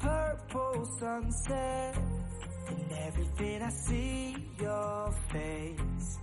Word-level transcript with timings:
Purple 0.00 0.84
sunset. 0.98 1.96
And 2.68 2.92
everything 3.06 3.62
I 3.62 3.70
see 3.70 4.36
your 4.60 5.14
face. 5.32 6.18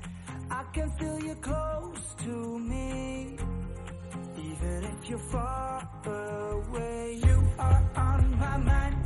I 0.50 0.64
can 0.74 0.90
feel 0.98 1.20
you 1.20 1.36
close 1.36 2.16
to 2.26 2.60
me. 2.60 3.38
Even 4.38 4.84
if 4.84 5.10
you're 5.10 5.28
far 5.32 5.90
away 6.06 7.20
You 7.26 7.44
are 7.60 7.84
on 7.96 8.40
my 8.40 8.58
mind 8.58 8.97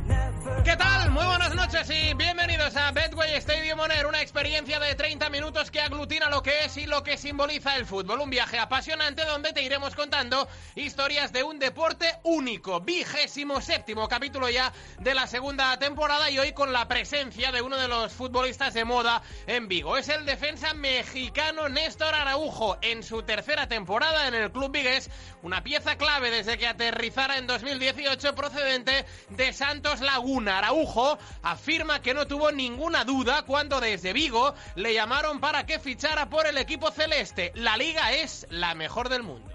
¿Qué 0.64 0.76
tal? 0.76 1.10
Muy 1.10 1.24
buenas 1.26 1.56
noches 1.56 1.90
y 1.90 2.14
bienvenidos 2.14 2.76
a 2.76 2.92
Betway 2.92 3.34
Stadium 3.34 3.80
On 3.80 3.90
Air, 3.90 4.06
una 4.06 4.22
experiencia 4.22 4.78
de 4.78 4.94
30 4.94 5.28
minutos 5.28 5.72
que 5.72 5.80
aglutina 5.80 6.30
lo 6.30 6.40
que 6.40 6.66
es 6.66 6.76
y 6.76 6.86
lo 6.86 7.02
que 7.02 7.16
simboliza 7.16 7.74
el 7.74 7.84
fútbol. 7.84 8.20
Un 8.20 8.30
viaje 8.30 8.60
apasionante 8.60 9.24
donde 9.24 9.52
te 9.52 9.62
iremos 9.62 9.96
contando 9.96 10.46
historias 10.76 11.32
de 11.32 11.42
un 11.42 11.58
deporte 11.58 12.06
único. 12.22 12.80
Vigésimo 12.80 13.60
séptimo 13.60 14.06
capítulo 14.06 14.48
ya 14.48 14.72
de 15.00 15.14
la 15.14 15.26
segunda 15.26 15.76
temporada 15.80 16.30
y 16.30 16.38
hoy 16.38 16.52
con 16.52 16.72
la 16.72 16.86
presencia 16.86 17.50
de 17.50 17.60
uno 17.60 17.76
de 17.76 17.88
los 17.88 18.12
futbolistas 18.12 18.72
de 18.72 18.84
moda 18.84 19.20
en 19.48 19.66
Vigo. 19.66 19.96
Es 19.96 20.08
el 20.10 20.24
defensa 20.24 20.74
mexicano 20.74 21.68
Néstor 21.68 22.14
Araujo 22.14 22.78
en 22.82 23.02
su 23.02 23.24
tercera 23.24 23.66
temporada 23.66 24.28
en 24.28 24.34
el 24.34 24.52
club 24.52 24.70
vigués, 24.70 25.10
una 25.42 25.64
pieza 25.64 25.96
clave 25.96 26.30
desde 26.30 26.56
que 26.56 26.68
aterrizara 26.68 27.38
en 27.38 27.48
2018 27.48 28.36
procedente 28.36 29.04
de 29.30 29.52
Santos 29.52 30.00
Laguna. 30.00 30.51
Araujo 30.52 31.18
afirma 31.42 32.00
que 32.00 32.14
no 32.14 32.26
tuvo 32.26 32.52
ninguna 32.52 33.04
duda 33.04 33.42
cuando 33.46 33.80
desde 33.80 34.12
Vigo 34.12 34.54
le 34.76 34.94
llamaron 34.94 35.40
para 35.40 35.66
que 35.66 35.78
fichara 35.78 36.28
por 36.28 36.46
el 36.46 36.58
equipo 36.58 36.90
celeste. 36.90 37.52
La 37.54 37.76
liga 37.76 38.12
es 38.12 38.46
la 38.50 38.74
mejor 38.74 39.08
del 39.08 39.22
mundo. 39.22 39.50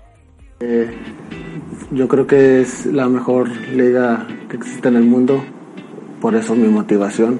Eh, 0.59 0.89
yo 1.91 2.07
creo 2.07 2.25
que 2.25 2.61
es 2.61 2.85
la 2.87 3.07
mejor 3.07 3.49
liga 3.49 4.25
que 4.49 4.57
existe 4.57 4.87
en 4.87 4.95
el 4.95 5.03
mundo, 5.03 5.43
por 6.19 6.35
eso 6.35 6.55
mi 6.55 6.67
motivación. 6.67 7.39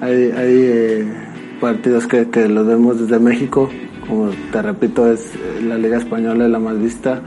Hay, 0.00 0.32
eh, 0.36 1.12
partidos 1.60 2.06
que, 2.06 2.30
que 2.30 2.48
los 2.48 2.66
vemos 2.66 3.00
desde 3.00 3.18
México, 3.18 3.68
como 4.06 4.30
te 4.50 4.62
repito, 4.62 5.12
es 5.12 5.32
la 5.62 5.76
liga 5.76 5.98
española 5.98 6.46
es 6.46 6.50
la 6.50 6.58
más 6.58 6.80
vista 6.80 7.22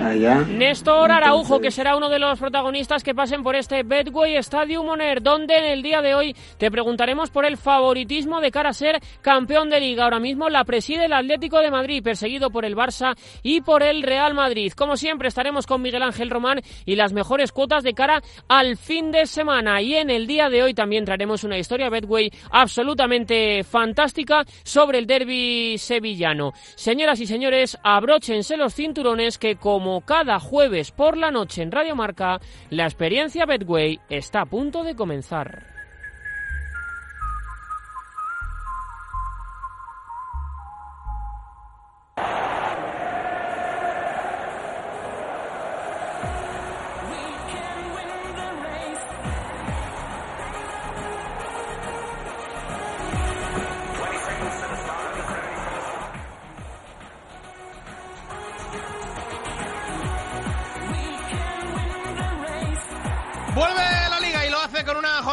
allá. 0.00 0.44
Néstor 0.48 1.10
Araujo, 1.10 1.60
que 1.60 1.70
será 1.70 1.96
uno 1.96 2.08
de 2.08 2.18
los 2.18 2.38
protagonistas 2.38 3.02
que 3.02 3.14
pasen 3.14 3.42
por 3.42 3.56
este 3.56 3.82
Betway 3.82 4.36
Stadium 4.36 4.88
On 4.88 5.00
Air, 5.00 5.22
donde 5.22 5.56
en 5.56 5.64
el 5.64 5.82
día 5.82 6.02
de 6.02 6.14
hoy 6.14 6.36
te 6.58 6.70
preguntaremos 6.70 7.30
por 7.30 7.44
el 7.44 7.56
favoritismo 7.56 8.40
de 8.40 8.50
cara 8.50 8.70
a 8.70 8.72
ser 8.72 9.00
campeón 9.22 9.70
de 9.70 9.80
liga. 9.80 10.04
Ahora 10.04 10.20
mismo 10.20 10.48
la 10.48 10.64
preside 10.64 11.06
el 11.06 11.12
Atlético 11.12 11.60
de 11.60 11.70
Madrid, 11.70 12.02
perseguido 12.02 12.50
por 12.50 12.64
el 12.64 12.76
Barça 12.76 13.16
y 13.42 13.60
por 13.60 13.82
el 13.82 14.02
Real 14.02 14.34
Madrid. 14.34 14.72
Como 14.72 14.96
siempre, 14.96 15.28
estaremos 15.28 15.66
con 15.66 15.82
Miguel 15.82 16.02
Ángel 16.02 16.30
Román 16.30 16.60
y 16.84 16.96
las 16.96 17.12
mejores 17.12 17.52
cuotas 17.52 17.82
de 17.82 17.94
cara 17.94 18.22
al 18.48 18.76
fin 18.76 19.12
de 19.12 19.26
semana. 19.26 19.80
Y 19.80 19.94
en 19.94 20.10
el 20.10 20.26
día 20.26 20.48
de 20.48 20.62
hoy 20.62 20.74
también 20.74 21.04
traeremos 21.04 21.44
una 21.44 21.58
historia 21.58 21.90
Betway 21.90 22.30
absolutamente 22.50 23.64
fantástica 23.64 24.44
sobre 24.62 24.98
el 24.98 25.06
derby 25.06 25.78
sevillano. 25.78 26.52
Señoras 26.74 27.20
y 27.20 27.26
señores, 27.26 27.78
abróchense 27.82 28.56
los 28.56 28.74
cinturones 28.74 29.38
que 29.38 29.56
como 29.76 30.00
cada 30.00 30.40
jueves 30.40 30.90
por 30.90 31.18
la 31.18 31.30
noche 31.30 31.60
en 31.60 31.70
Radio 31.70 31.94
Marca, 31.94 32.40
la 32.70 32.84
experiencia 32.84 33.44
Betway 33.44 34.00
está 34.08 34.40
a 34.40 34.46
punto 34.46 34.82
de 34.84 34.96
comenzar. 34.96 35.66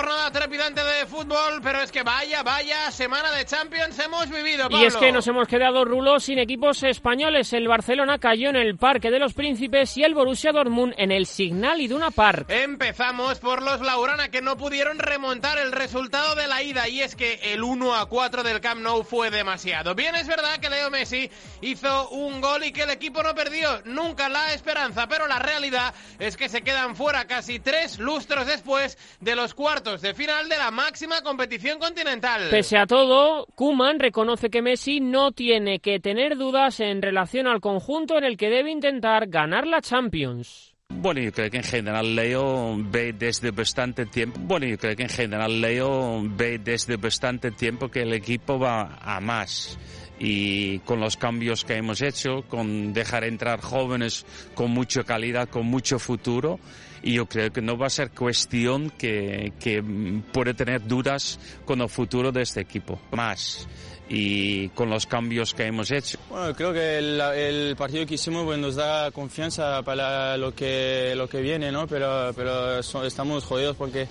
Jornada 0.03 0.31
trepidante 0.31 0.83
de 0.83 1.05
fútbol, 1.05 1.61
pero 1.63 1.81
es 1.81 1.89
que 1.89 2.03
vaya, 2.03 2.43
vaya 2.43 2.91
semana 2.91 3.31
de 3.31 3.45
Champions 3.45 3.97
hemos 3.99 4.29
vivido, 4.29 4.63
Pablo. 4.63 4.79
Y 4.79 4.85
es 4.85 4.97
que 4.97 5.13
nos 5.13 5.25
hemos 5.27 5.47
quedado 5.47 5.85
rulos 5.85 6.25
sin 6.25 6.39
equipos 6.39 6.83
españoles. 6.83 7.53
El 7.53 7.69
Barcelona 7.69 8.17
cayó 8.17 8.49
en 8.49 8.57
el 8.57 8.75
Parque 8.75 9.11
de 9.11 9.19
los 9.19 9.33
Príncipes 9.33 9.95
y 9.95 10.03
el 10.03 10.13
Borussia 10.13 10.51
Dortmund 10.51 10.93
en 10.97 11.13
el 11.13 11.25
Signal 11.25 11.79
Iduna 11.79 12.11
Park. 12.11 12.47
Empezamos 12.49 13.39
por 13.39 13.63
los 13.63 13.79
Laurana 13.79 14.27
que 14.27 14.41
no 14.41 14.57
pudieron 14.57 14.99
remontar 14.99 15.57
el 15.57 15.71
resultado 15.71 16.35
de 16.35 16.47
la 16.47 16.61
ida 16.61 16.89
y 16.89 16.99
es 16.99 17.15
que 17.15 17.39
el 17.53 17.63
1 17.63 17.95
a 17.95 18.09
4 18.09 18.43
del 18.43 18.59
Camp 18.59 18.81
Nou 18.81 19.05
fue 19.05 19.31
demasiado. 19.31 19.95
Bien 19.95 20.15
es 20.15 20.27
verdad 20.27 20.57
que 20.59 20.69
Leo 20.69 20.89
Messi 20.89 21.31
hizo 21.61 22.09
un 22.09 22.41
gol 22.41 22.65
y 22.65 22.73
que 22.73 22.83
el 22.83 22.89
equipo 22.89 23.23
no 23.23 23.33
perdió 23.33 23.81
nunca 23.85 24.27
la 24.27 24.53
esperanza, 24.53 25.07
pero 25.07 25.27
la 25.27 25.39
realidad 25.39 25.93
es 26.19 26.35
que 26.35 26.49
se 26.49 26.61
quedan 26.61 26.97
fuera 26.97 27.25
casi 27.25 27.61
tres 27.61 27.99
lustros 27.99 28.47
después 28.47 28.97
de 29.21 29.37
los 29.37 29.53
cuartos 29.53 29.92
de 30.01 30.13
final 30.13 30.49
de 30.49 30.57
la 30.57 30.71
máxima 30.71 31.21
competición 31.21 31.79
continental. 31.79 32.49
Pese 32.49 32.77
a 32.77 32.87
todo, 32.87 33.45
Kuman 33.55 33.99
reconoce 33.99 34.49
que 34.49 34.61
Messi 34.61 34.99
no 34.99 35.31
tiene 35.31 35.79
que 35.79 35.99
tener 35.99 36.37
dudas 36.37 36.79
en 36.79 37.01
relación 37.01 37.47
al 37.47 37.61
conjunto 37.61 38.17
en 38.17 38.23
el 38.23 38.37
que 38.37 38.49
debe 38.49 38.71
intentar 38.71 39.27
ganar 39.27 39.67
la 39.67 39.81
Champions. 39.81 40.73
Bueno, 40.89 41.21
yo 41.21 41.31
creo 41.31 41.49
que 41.49 41.57
en 41.57 41.63
general 41.63 42.15
Leo 42.15 42.75
ve 42.77 43.13
desde 43.13 43.51
bastante 43.51 44.05
tiempo. 44.05 44.39
Bueno, 44.41 44.67
yo 44.67 44.77
creo 44.77 44.95
que 44.95 45.03
en 45.03 45.09
general 45.09 45.59
Leo 45.59 46.21
ve 46.23 46.59
desde 46.59 46.97
bastante 46.97 47.51
tiempo 47.51 47.89
que 47.89 48.01
el 48.01 48.13
equipo 48.13 48.59
va 48.59 48.97
a 49.01 49.19
más. 49.19 49.77
Y 50.19 50.79
con 50.79 50.99
los 50.99 51.17
cambios 51.17 51.65
que 51.65 51.75
hemos 51.75 52.01
hecho, 52.01 52.43
con 52.47 52.93
dejar 52.93 53.23
entrar 53.23 53.59
jóvenes 53.61 54.25
con 54.53 54.71
mucha 54.71 55.03
calidad, 55.03 55.49
con 55.49 55.65
mucho 55.65 55.99
futuro, 55.99 56.59
y 57.03 57.13
yo 57.13 57.25
creo 57.27 57.51
que 57.51 57.61
no 57.61 57.77
va 57.77 57.87
a 57.87 57.89
ser 57.89 58.11
cuestión 58.11 58.89
que, 58.91 59.53
que 59.59 59.83
puede 60.31 60.53
tener 60.53 60.87
dudas 60.87 61.39
con 61.65 61.81
el 61.81 61.89
futuro 61.89 62.31
de 62.31 62.41
este 62.41 62.61
equipo. 62.61 62.99
Más. 63.11 63.67
Y 64.09 64.67
con 64.69 64.89
los 64.89 65.05
cambios 65.07 65.53
que 65.53 65.63
hemos 65.65 65.89
hecho. 65.89 66.19
Bueno, 66.29 66.53
creo 66.53 66.73
que 66.73 66.97
el, 66.99 67.19
el 67.21 67.75
partido 67.75 68.05
que 68.05 68.15
hicimos 68.15 68.43
pues, 68.45 68.59
nos 68.59 68.75
da 68.75 69.09
confianza 69.11 69.81
para 69.83 70.37
lo 70.37 70.53
que, 70.53 71.13
lo 71.15 71.27
que 71.27 71.39
viene, 71.41 71.71
¿no? 71.71 71.87
Pero, 71.87 72.31
pero 72.35 72.83
so- 72.83 73.05
estamos 73.05 73.45
jodidos 73.45 73.75
porque 73.77 74.07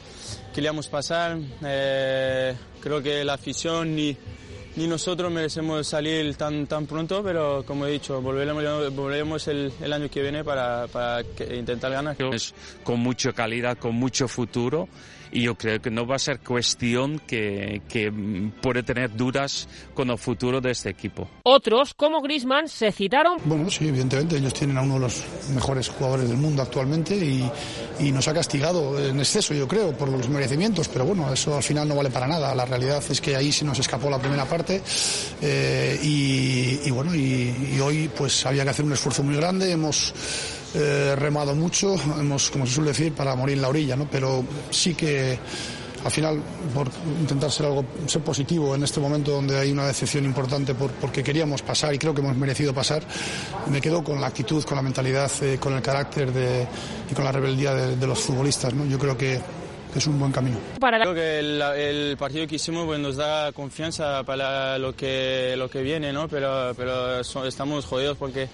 queríamos 0.55 0.89
pasar. 0.89 1.39
Eh, 1.65 2.55
creo 2.81 3.03
que 3.03 3.23
la 3.23 3.35
afición 3.35 3.95
ni, 3.95 4.17
ni 4.77 4.87
nosotros 4.87 5.31
merecemos 5.31 5.87
salir 5.87 6.35
tan, 6.37 6.67
tan 6.67 6.87
pronto, 6.87 7.23
pero 7.23 7.65
como 7.67 7.87
he 7.87 7.93
dicho, 7.93 8.21
volveremos, 8.21 8.95
volveremos 8.95 9.49
el, 9.49 9.73
el 9.81 9.93
año 9.93 10.09
que 10.09 10.23
viene 10.23 10.45
para, 10.45 10.87
para 10.89 11.23
intentar 11.55 11.93
ganar. 11.93 12.17
Es 12.33 12.55
con 12.83 13.01
mucha 13.01 13.33
calidad, 13.33 13.77
con 13.79 13.95
mucho 13.95 14.29
futuro 14.29 14.89
y 15.33 15.43
yo 15.43 15.55
creo 15.57 15.81
que 15.81 15.91
no 15.91 16.07
va 16.07 16.17
a 16.17 16.19
ser 16.19 16.41
cuestión 16.41 17.21
que, 17.27 17.83
que 17.89 18.13
puede 18.61 18.83
tener 18.83 19.17
dudas 19.17 19.69
con 19.95 20.11
el 20.11 20.19
futuro 20.19 20.61
de 20.61 20.71
este 20.71 20.91
equipo. 20.91 21.29
Otros, 21.43 21.95
como 21.95 22.21
Griezmann, 22.21 22.69
se 22.69 22.93
citaron 22.93 23.39
Bueno, 23.45 23.71
sí, 23.71 23.89
evidentemente 23.89 24.37
ellos 24.37 24.53
tienen 24.55 24.77
a 24.77 24.83
uno 24.83 24.95
de 24.95 25.01
los 25.01 25.25
mejores 25.55 25.89
jugadores 25.89 26.29
del 26.29 26.39
mundo 26.39 26.63
actualmente 26.63 27.17
y, 27.17 27.51
y 28.01 28.13
nos 28.13 28.29
ha 28.29 28.35
castigado 28.35 28.99
en 29.03 29.19
exceso, 29.19 29.55
yo 29.55 29.67
creo, 29.67 29.97
por 29.97 30.09
los 30.09 30.29
merecimientos, 30.29 30.89
pero 30.89 31.05
bueno, 31.05 31.33
eso 31.33 31.57
al 31.57 31.63
final 31.63 31.89
no 31.89 31.97
vale 31.97 32.11
para 32.11 32.27
nada. 32.27 32.55
La 32.55 32.65
realidad 32.65 33.03
es 33.09 33.21
que 33.21 33.35
ahí 33.35 33.53
se 33.53 33.65
nos 33.65 33.79
escapó 33.79 34.11
la 34.11 34.19
primera 34.19 34.45
parte 34.45 34.83
eh, 35.41 35.99
y, 36.03 36.81
y 36.85 36.91
bueno, 36.91 37.15
y, 37.15 37.75
y 37.77 37.81
hoy 37.81 38.11
pues 38.17 38.45
había 38.47 38.65
que 38.65 38.71
hacer 38.71 38.85
un 38.85 38.93
esfuerzo 38.93 39.23
muy 39.23 39.37
grande, 39.37 39.73
hemos 39.73 40.13
eh, 40.75 41.15
remado 41.17 41.55
mucho, 41.55 41.95
hemos, 42.19 42.51
como 42.51 42.67
se 42.67 42.75
suele 42.75 42.91
decir, 42.91 43.13
para 43.13 43.35
morir 43.35 43.57
en 43.57 43.63
la 43.63 43.69
orilla, 43.69 43.97
¿no? 43.97 44.07
Pero 44.11 44.45
sí 44.71 44.95
que 44.95 45.39
al 46.05 46.11
final, 46.11 46.43
por 46.75 46.89
intentar 47.21 47.51
ser 47.51 47.67
algo, 47.67 47.85
ser 48.07 48.23
positivo 48.23 48.75
en 48.75 48.83
este 48.83 48.99
momento 48.99 49.31
donde 49.31 49.57
hay 49.59 49.71
una 49.71 49.87
decepción 49.87 50.25
importante 50.25 50.75
por, 50.75 50.91
porque 50.93 51.23
queríamos 51.23 51.63
pasar 51.63 51.95
y 51.95 51.99
creo 51.99 52.13
que 52.13 52.21
hemos 52.21 52.37
merecido 52.37 52.75
pasar, 52.75 53.03
me 53.71 53.81
quedo 53.81 54.03
con 54.03 54.21
la 54.21 54.27
actitud, 54.27 54.65
con 54.65 54.77
la 54.77 54.83
mentalidad, 54.83 55.31
eh, 55.43 55.59
con 55.61 55.75
el 55.75 55.83
carácter 55.83 56.33
de, 56.33 56.67
y 57.11 57.15
con 57.15 57.25
la 57.25 57.31
rebeldía 57.31 57.75
de, 57.75 57.97
de 57.97 58.07
los 58.07 58.19
futbolistas. 58.19 58.75
¿no? 58.75 58.85
Yo 58.87 58.99
creo 58.99 59.17
que 59.17 59.41
es 59.99 60.07
un 60.07 60.19
buen 60.19 60.33
camino. 60.33 60.59
Creo 61.03 61.15
que 61.15 61.39
el, 61.39 61.61
el 61.61 62.17
partido 62.17 62.47
que 62.47 62.57
hicimos 62.57 62.87
pues, 62.87 62.99
nos 63.01 63.17
da 63.17 63.53
confianza 63.53 64.23
para 64.25 64.79
lo 64.79 64.95
que, 64.97 65.55
lo 65.57 65.69
que 65.69 65.83
viene, 65.83 66.13
¿no? 66.13 66.29
pero, 66.29 66.73
pero 66.77 67.23
so- 67.25 67.47
estamos 67.47 67.85
jodidos 67.85 68.17
porque 68.17 68.49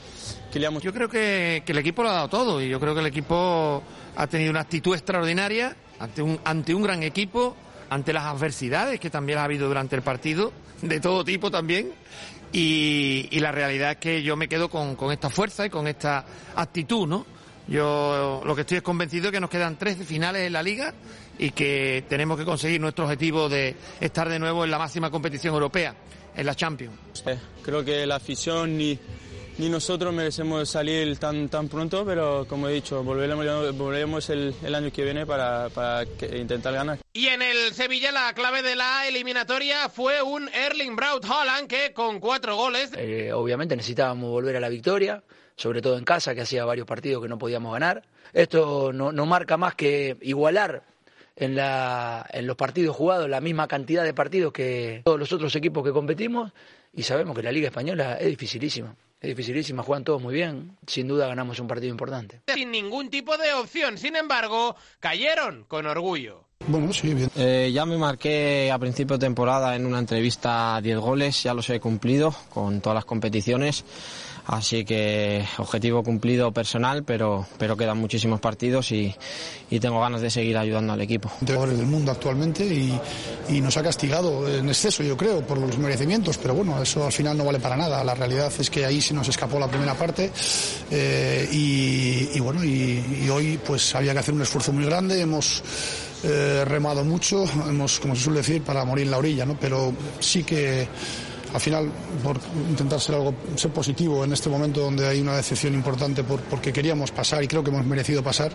queríamos... 0.52 0.82
Yo 0.82 0.92
creo 0.92 1.08
que, 1.08 1.62
que 1.64 1.72
el 1.72 1.78
equipo 1.78 2.02
lo 2.02 2.10
ha 2.10 2.14
dado 2.14 2.28
todo 2.28 2.62
y 2.62 2.68
yo 2.68 2.80
creo 2.80 2.94
que 2.94 3.00
el 3.00 3.06
equipo 3.06 3.82
ha 4.16 4.26
tenido 4.26 4.50
una 4.50 4.60
actitud 4.60 4.94
extraordinaria 4.94 5.76
ante 6.00 6.22
un, 6.22 6.40
ante 6.44 6.74
un 6.74 6.82
gran 6.82 7.02
equipo, 7.02 7.56
ante 7.90 8.12
las 8.12 8.24
adversidades 8.24 8.98
que 9.00 9.10
también 9.10 9.38
ha 9.38 9.44
habido 9.44 9.68
durante 9.68 9.96
el 9.96 10.02
partido, 10.02 10.52
de 10.82 11.00
todo 11.00 11.24
tipo 11.24 11.50
también. 11.50 11.92
Y, 12.52 13.28
y 13.30 13.40
la 13.40 13.52
realidad 13.52 13.92
es 13.92 13.96
que 13.98 14.22
yo 14.22 14.34
me 14.36 14.48
quedo 14.48 14.68
con, 14.70 14.96
con 14.96 15.12
esta 15.12 15.28
fuerza 15.28 15.66
y 15.66 15.70
con 15.70 15.86
esta 15.86 16.24
actitud, 16.56 17.06
¿no? 17.06 17.26
Yo 17.68 18.42
lo 18.44 18.54
que 18.54 18.62
estoy 18.62 18.78
es 18.78 18.82
convencido 18.82 19.26
es 19.26 19.32
que 19.32 19.40
nos 19.40 19.50
quedan 19.50 19.76
tres 19.78 19.96
finales 20.06 20.46
en 20.46 20.52
la 20.54 20.62
liga 20.62 20.94
y 21.38 21.50
que 21.50 22.04
tenemos 22.08 22.38
que 22.38 22.44
conseguir 22.44 22.80
nuestro 22.80 23.04
objetivo 23.04 23.48
de 23.48 23.76
estar 24.00 24.28
de 24.28 24.38
nuevo 24.38 24.64
en 24.64 24.70
la 24.70 24.78
máxima 24.78 25.10
competición 25.10 25.52
europea, 25.54 25.94
en 26.34 26.46
la 26.46 26.54
Champions. 26.54 26.96
Eh, 27.26 27.38
Creo 27.62 27.84
que 27.84 28.06
la 28.06 28.16
afición 28.16 28.76
ni, 28.78 28.98
ni 29.58 29.68
nosotros 29.68 30.14
merecemos 30.14 30.68
salir 30.70 31.18
tan, 31.18 31.50
tan 31.50 31.68
pronto, 31.68 32.06
pero 32.06 32.46
como 32.48 32.68
he 32.68 32.72
dicho, 32.72 33.04
volveremos, 33.04 33.76
volveremos 33.76 34.30
el, 34.30 34.54
el 34.64 34.74
año 34.74 34.90
que 34.90 35.04
viene 35.04 35.26
para, 35.26 35.68
para 35.68 36.06
que- 36.06 36.38
intentar 36.38 36.72
ganar. 36.72 36.98
Y 37.12 37.26
en 37.26 37.42
el 37.42 37.74
Sevilla 37.74 38.10
la 38.12 38.32
clave 38.32 38.62
de 38.62 38.76
la 38.76 39.06
eliminatoria 39.06 39.90
fue 39.90 40.22
un 40.22 40.48
Erling 40.48 40.96
Braut 40.96 41.24
Haaland 41.26 41.68
que 41.68 41.92
con 41.92 42.18
cuatro 42.18 42.56
goles 42.56 42.90
Eh, 42.96 43.30
obviamente 43.34 43.76
necesitábamos 43.76 44.30
volver 44.30 44.56
a 44.56 44.60
la 44.60 44.70
victoria, 44.70 45.22
sobre 45.58 45.82
todo 45.82 45.98
en 45.98 46.04
casa, 46.04 46.34
que 46.34 46.42
hacía 46.42 46.64
varios 46.64 46.86
partidos 46.86 47.22
que 47.22 47.28
no 47.28 47.36
podíamos 47.36 47.72
ganar. 47.72 48.04
Esto 48.32 48.92
no, 48.92 49.12
marca 49.26 49.56
más 49.56 49.74
que 49.74 50.16
igualar 50.22 50.84
en, 51.36 51.56
la, 51.56 52.24
en 52.32 52.46
los 52.46 52.56
partidos 52.56 52.96
jugados 52.96 53.28
la 53.28 53.40
misma 53.40 53.66
cantidad 53.66 54.04
de 54.04 54.14
partidos 54.14 54.52
que 54.52 55.02
todos 55.04 55.18
los 55.18 55.32
otros 55.32 55.54
equipos 55.56 55.84
que 55.84 55.92
competimos 55.92 56.52
y 56.94 57.02
sabemos 57.02 57.36
que 57.36 57.42
la 57.42 57.52
Liga 57.52 57.68
Española 57.68 58.16
es 58.20 58.28
dificilísima. 58.28 58.94
Es 59.20 59.28
dificilísima, 59.28 59.82
juegan 59.82 60.04
todos 60.04 60.22
muy 60.22 60.32
bien. 60.32 60.76
Sin 60.86 61.08
duda 61.08 61.26
ganamos 61.26 61.58
un 61.58 61.66
partido 61.66 61.90
importante. 61.90 62.40
sin 62.54 62.70
ningún 62.70 63.10
tipo 63.10 63.36
de 63.36 63.52
opción. 63.52 63.98
Sin 63.98 64.14
embargo, 64.14 64.76
cayeron 65.00 65.64
con 65.64 65.86
orgullo. 65.86 66.44
Bueno, 66.66 66.92
sí, 66.92 67.14
bien. 67.14 67.30
Eh, 67.36 67.70
ya 67.72 67.86
me 67.86 67.96
marqué 67.96 68.70
a 68.70 68.78
principio 68.78 69.16
de 69.16 69.24
temporada 69.26 69.74
en 69.76 69.86
una 69.86 70.00
entrevista 70.00 70.80
10 70.82 70.98
goles, 70.98 71.42
ya 71.42 71.54
los 71.54 71.70
he 71.70 71.80
cumplido 71.80 72.34
con 72.50 72.80
todas 72.82 72.94
las 72.96 73.04
competiciones, 73.06 73.84
así 74.44 74.84
que 74.84 75.46
objetivo 75.56 76.02
cumplido 76.02 76.52
personal, 76.52 77.04
pero, 77.04 77.46
pero 77.58 77.74
quedan 77.76 77.96
muchísimos 77.96 78.40
partidos 78.40 78.92
y, 78.92 79.14
y 79.70 79.80
tengo 79.80 79.98
ganas 80.00 80.20
de 80.20 80.28
seguir 80.28 80.58
ayudando 80.58 80.92
al 80.92 81.00
equipo. 81.00 81.30
jugadores 81.40 81.78
del 81.78 81.86
mundo 81.86 82.12
actualmente 82.12 82.66
y, 82.66 83.00
y 83.48 83.60
nos 83.62 83.76
ha 83.78 83.82
castigado 83.82 84.46
en 84.46 84.68
exceso, 84.68 85.02
yo 85.02 85.16
creo, 85.16 85.40
por 85.46 85.56
los 85.56 85.78
merecimientos, 85.78 86.36
pero 86.36 86.52
bueno, 86.54 86.82
eso 86.82 87.06
al 87.06 87.12
final 87.12 87.38
no 87.38 87.44
vale 87.46 87.60
para 87.60 87.76
nada. 87.78 88.04
La 88.04 88.14
realidad 88.14 88.52
es 88.58 88.68
que 88.68 88.84
ahí 88.84 89.00
se 89.00 89.14
nos 89.14 89.26
escapó 89.28 89.58
la 89.58 89.68
primera 89.68 89.94
parte 89.94 90.30
eh, 90.90 91.48
y, 91.50 92.36
y 92.36 92.40
bueno, 92.40 92.62
y, 92.62 93.22
y 93.24 93.28
hoy 93.30 93.58
pues 93.64 93.94
había 93.94 94.12
que 94.12 94.18
hacer 94.18 94.34
un 94.34 94.42
esfuerzo 94.42 94.72
muy 94.72 94.84
grande, 94.84 95.18
hemos 95.22 95.62
eh, 96.24 96.64
remado 96.64 97.04
mucho, 97.04 97.44
hemos, 97.68 98.00
como 98.00 98.14
se 98.14 98.24
suele 98.24 98.38
decir, 98.40 98.62
para 98.62 98.84
morir 98.84 99.04
en 99.04 99.10
la 99.10 99.18
orilla, 99.18 99.46
¿no? 99.46 99.56
Pero 99.58 99.92
sí 100.20 100.44
que 100.44 100.88
al 101.54 101.60
final, 101.60 101.90
por 102.22 102.38
intentar 102.68 103.00
ser 103.00 103.14
algo, 103.14 103.34
ser 103.56 103.70
positivo 103.70 104.24
en 104.24 104.32
este 104.32 104.48
momento 104.48 104.80
donde 104.80 105.06
hay 105.06 105.20
una 105.20 105.36
decepción 105.36 105.74
importante 105.74 106.22
por, 106.22 106.40
porque 106.42 106.72
queríamos 106.72 107.10
pasar 107.10 107.42
y 107.42 107.48
creo 107.48 107.64
que 107.64 107.70
hemos 107.70 107.86
merecido 107.86 108.22
pasar, 108.22 108.52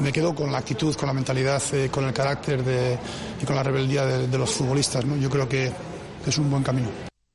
me 0.00 0.12
quedo 0.12 0.34
con 0.34 0.52
la 0.52 0.58
actitud, 0.58 0.94
con 0.94 1.08
la 1.08 1.12
mentalidad, 1.12 1.62
eh, 1.72 1.88
con 1.90 2.04
el 2.04 2.12
carácter 2.12 2.62
de, 2.62 2.98
y 3.42 3.44
con 3.44 3.56
la 3.56 3.62
rebeldía 3.62 4.04
de, 4.06 4.28
de 4.28 4.38
los 4.38 4.50
futbolistas. 4.50 5.04
¿no? 5.04 5.16
Yo 5.16 5.28
creo 5.28 5.48
que 5.48 5.72
es 6.26 6.38
un 6.38 6.50
buen 6.50 6.62
camino. 6.62 6.88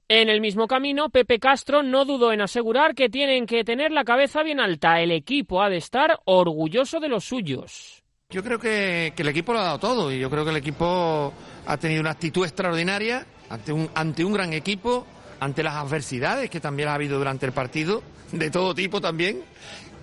En 0.07 0.29
el 0.29 0.39
mismo 0.39 0.67
camino, 0.67 1.09
Pepe 1.09 1.39
Castro 1.39 1.81
no 1.81 2.05
dudó 2.05 2.31
en 2.31 2.39
asegurar 2.39 2.93
que 2.93 3.09
tienen 3.09 3.47
que 3.47 3.63
tener 3.63 3.91
la 3.91 4.03
cabeza 4.03 4.43
bien 4.43 4.59
alta. 4.59 5.01
El 5.01 5.11
equipo 5.11 5.63
ha 5.63 5.69
de 5.69 5.77
estar 5.77 6.19
orgulloso 6.25 6.99
de 6.99 7.09
los 7.09 7.25
suyos. 7.25 8.04
Yo 8.35 8.43
creo 8.43 8.59
que, 8.59 9.13
el 9.15 9.27
equipo 9.29 9.53
lo 9.53 9.59
ha 9.61 9.63
dado 9.63 9.79
todo 9.79 10.11
y 10.11 10.19
yo 10.19 10.29
creo 10.29 10.43
que 10.43 10.49
el 10.49 10.57
equipo 10.57 11.31
ha 11.65 11.77
tenido 11.77 12.01
una 12.01 12.11
actitud 12.11 12.43
extraordinaria 12.43 13.25
ante 13.49 13.71
un, 13.71 13.89
ante 13.95 14.25
un 14.25 14.33
gran 14.33 14.51
equipo, 14.51 15.07
ante 15.39 15.63
las 15.63 15.75
adversidades 15.75 16.49
que 16.49 16.59
también 16.59 16.89
ha 16.89 16.95
habido 16.95 17.17
durante 17.17 17.45
el 17.45 17.53
partido, 17.53 18.03
de 18.33 18.51
todo 18.51 18.75
tipo 18.75 18.99
también. 18.99 19.41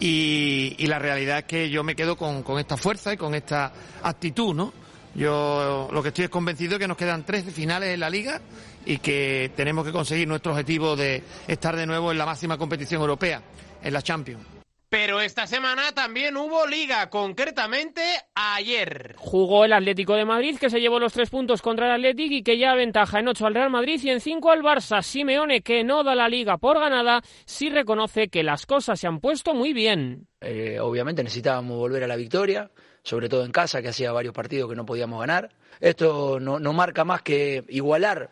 Y, 0.01 0.87
la 0.87 0.99
realidad 0.99 1.41
es 1.41 1.45
que 1.45 1.69
yo 1.69 1.85
me 1.85 1.95
quedo 1.95 2.17
con, 2.17 2.43
con 2.43 2.59
esta 2.59 2.79
fuerza 2.79 3.13
y 3.13 3.19
con 3.19 3.35
esta 3.35 3.71
actitud, 4.03 4.55
¿no? 4.55 4.73
Yo 5.15 5.91
lo 5.93 6.03
que 6.03 6.09
estoy 6.09 6.25
es 6.25 6.31
convencido 6.31 6.77
es 6.77 6.79
que 6.79 6.89
nos 6.89 6.97
quedan 6.97 7.27
tres 7.27 7.45
finales 7.53 7.93
en 7.93 8.01
la 8.01 8.09
liga 8.09 8.41
y 8.87 8.97
que 8.97 9.53
tenemos 9.55 9.85
que 9.85 9.93
conseguir 9.93 10.27
nuestro 10.27 10.53
objetivo 10.53 10.97
de 10.97 11.23
estar 11.47 11.77
de 11.77 11.85
nuevo 11.85 12.11
en 12.11 12.17
la 12.17 12.25
máxima 12.25 12.57
competición 12.57 13.03
europea, 13.03 13.43
en 13.83 13.93
la 13.93 14.01
Champions. 14.01 14.62
Pero 14.93 15.23
esta 15.23 15.47
semana 15.47 15.93
también 15.93 16.37
hubo 16.37 16.67
liga, 16.67 17.09
concretamente 17.09 18.03
ayer. 18.35 19.15
Jugó 19.17 19.65
el 19.65 19.73
Atlético 19.73 20.17
de 20.17 20.27
Madrid, 20.27 20.59
que 20.61 20.69
se 20.69 20.83
llevó 20.83 20.99
los 20.99 21.15
tres 21.15 21.31
puntos 21.31 21.63
contra 21.63 21.87
el 21.87 21.93
Atlético 21.93 22.35
y 22.35 22.43
que 22.43 22.59
ya 22.59 22.73
aventaja 22.73 23.21
en 23.21 23.29
ocho 23.29 23.47
al 23.47 23.55
Real 23.55 23.71
Madrid 23.71 23.99
y 24.05 24.11
en 24.11 24.21
cinco 24.21 24.51
al 24.51 24.61
Barça. 24.61 25.01
Simeone, 25.01 25.63
que 25.63 25.83
no 25.83 26.05
da 26.05 26.15
la 26.15 26.29
liga 26.29 26.59
por 26.59 26.79
ganada, 26.79 27.23
sí 27.47 27.71
reconoce 27.71 28.29
que 28.29 28.43
las 28.43 28.67
cosas 28.67 29.01
se 29.01 29.07
han 29.07 29.21
puesto 29.21 29.55
muy 29.55 29.73
bien. 29.73 30.29
Eh, 30.43 30.79
obviamente 30.79 31.25
necesitábamos 31.25 31.79
volver 31.79 32.05
a 32.05 32.07
la 32.07 32.17
victoria, 32.17 32.71
sobre 33.03 33.31
todo 33.31 33.47
en 33.47 33.51
casa, 33.51 33.81
que 33.81 33.89
hacía 33.89 34.13
varios 34.13 34.35
partidos 34.35 34.69
que 34.69 34.77
no 34.77 34.85
podíamos 34.85 35.21
ganar. 35.21 35.55
Esto 35.81 36.39
no, 36.39 36.59
no 36.59 36.75
marca 36.75 37.03
más 37.05 37.23
que 37.23 37.65
igualar 37.71 38.29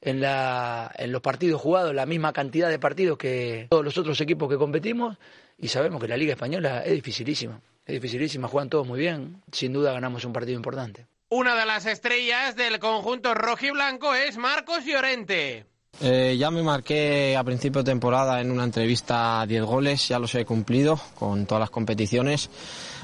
en, 0.00 0.20
la, 0.20 0.90
en 0.96 1.12
los 1.12 1.20
partidos 1.20 1.60
jugados 1.60 1.94
la 1.94 2.06
misma 2.06 2.32
cantidad 2.32 2.68
de 2.68 2.78
partidos 2.78 3.18
que 3.18 3.66
todos 3.70 3.84
los 3.84 3.96
otros 3.98 4.20
equipos 4.20 4.48
que 4.48 4.56
competimos 4.56 5.16
y 5.58 5.68
sabemos 5.68 6.00
que 6.00 6.08
la 6.08 6.16
Liga 6.16 6.32
Española 6.32 6.82
es 6.84 6.94
dificilísima. 6.94 7.60
Es 7.84 7.94
dificilísima, 7.94 8.48
juegan 8.48 8.70
todos 8.70 8.86
muy 8.86 9.00
bien. 9.00 9.42
Sin 9.52 9.72
duda 9.72 9.92
ganamos 9.92 10.24
un 10.24 10.32
partido 10.32 10.56
importante. 10.56 11.06
Una 11.28 11.54
de 11.54 11.66
las 11.66 11.86
estrellas 11.86 12.56
del 12.56 12.78
conjunto 12.78 13.34
rojiblanco 13.34 14.14
es 14.14 14.36
Marcos 14.36 14.84
Llorente. 14.84 15.66
Eh, 16.02 16.36
ya 16.38 16.50
me 16.50 16.62
marqué 16.62 17.36
a 17.36 17.44
principio 17.44 17.82
de 17.82 17.90
temporada 17.90 18.40
en 18.40 18.50
una 18.50 18.64
entrevista 18.64 19.44
10 19.46 19.62
goles, 19.64 20.08
ya 20.08 20.18
los 20.18 20.34
he 20.34 20.46
cumplido 20.46 20.98
con 21.18 21.44
todas 21.44 21.60
las 21.60 21.70
competiciones, 21.70 22.48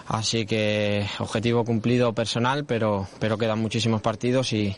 así 0.06 0.47
que 0.47 1.04
objetivo 1.18 1.64
cumplido 1.64 2.14
personal, 2.14 2.64
pero, 2.64 3.06
pero 3.18 3.37
quedan 3.37 3.59
muchísimos 3.59 4.00
partidos 4.00 4.54
y, 4.54 4.75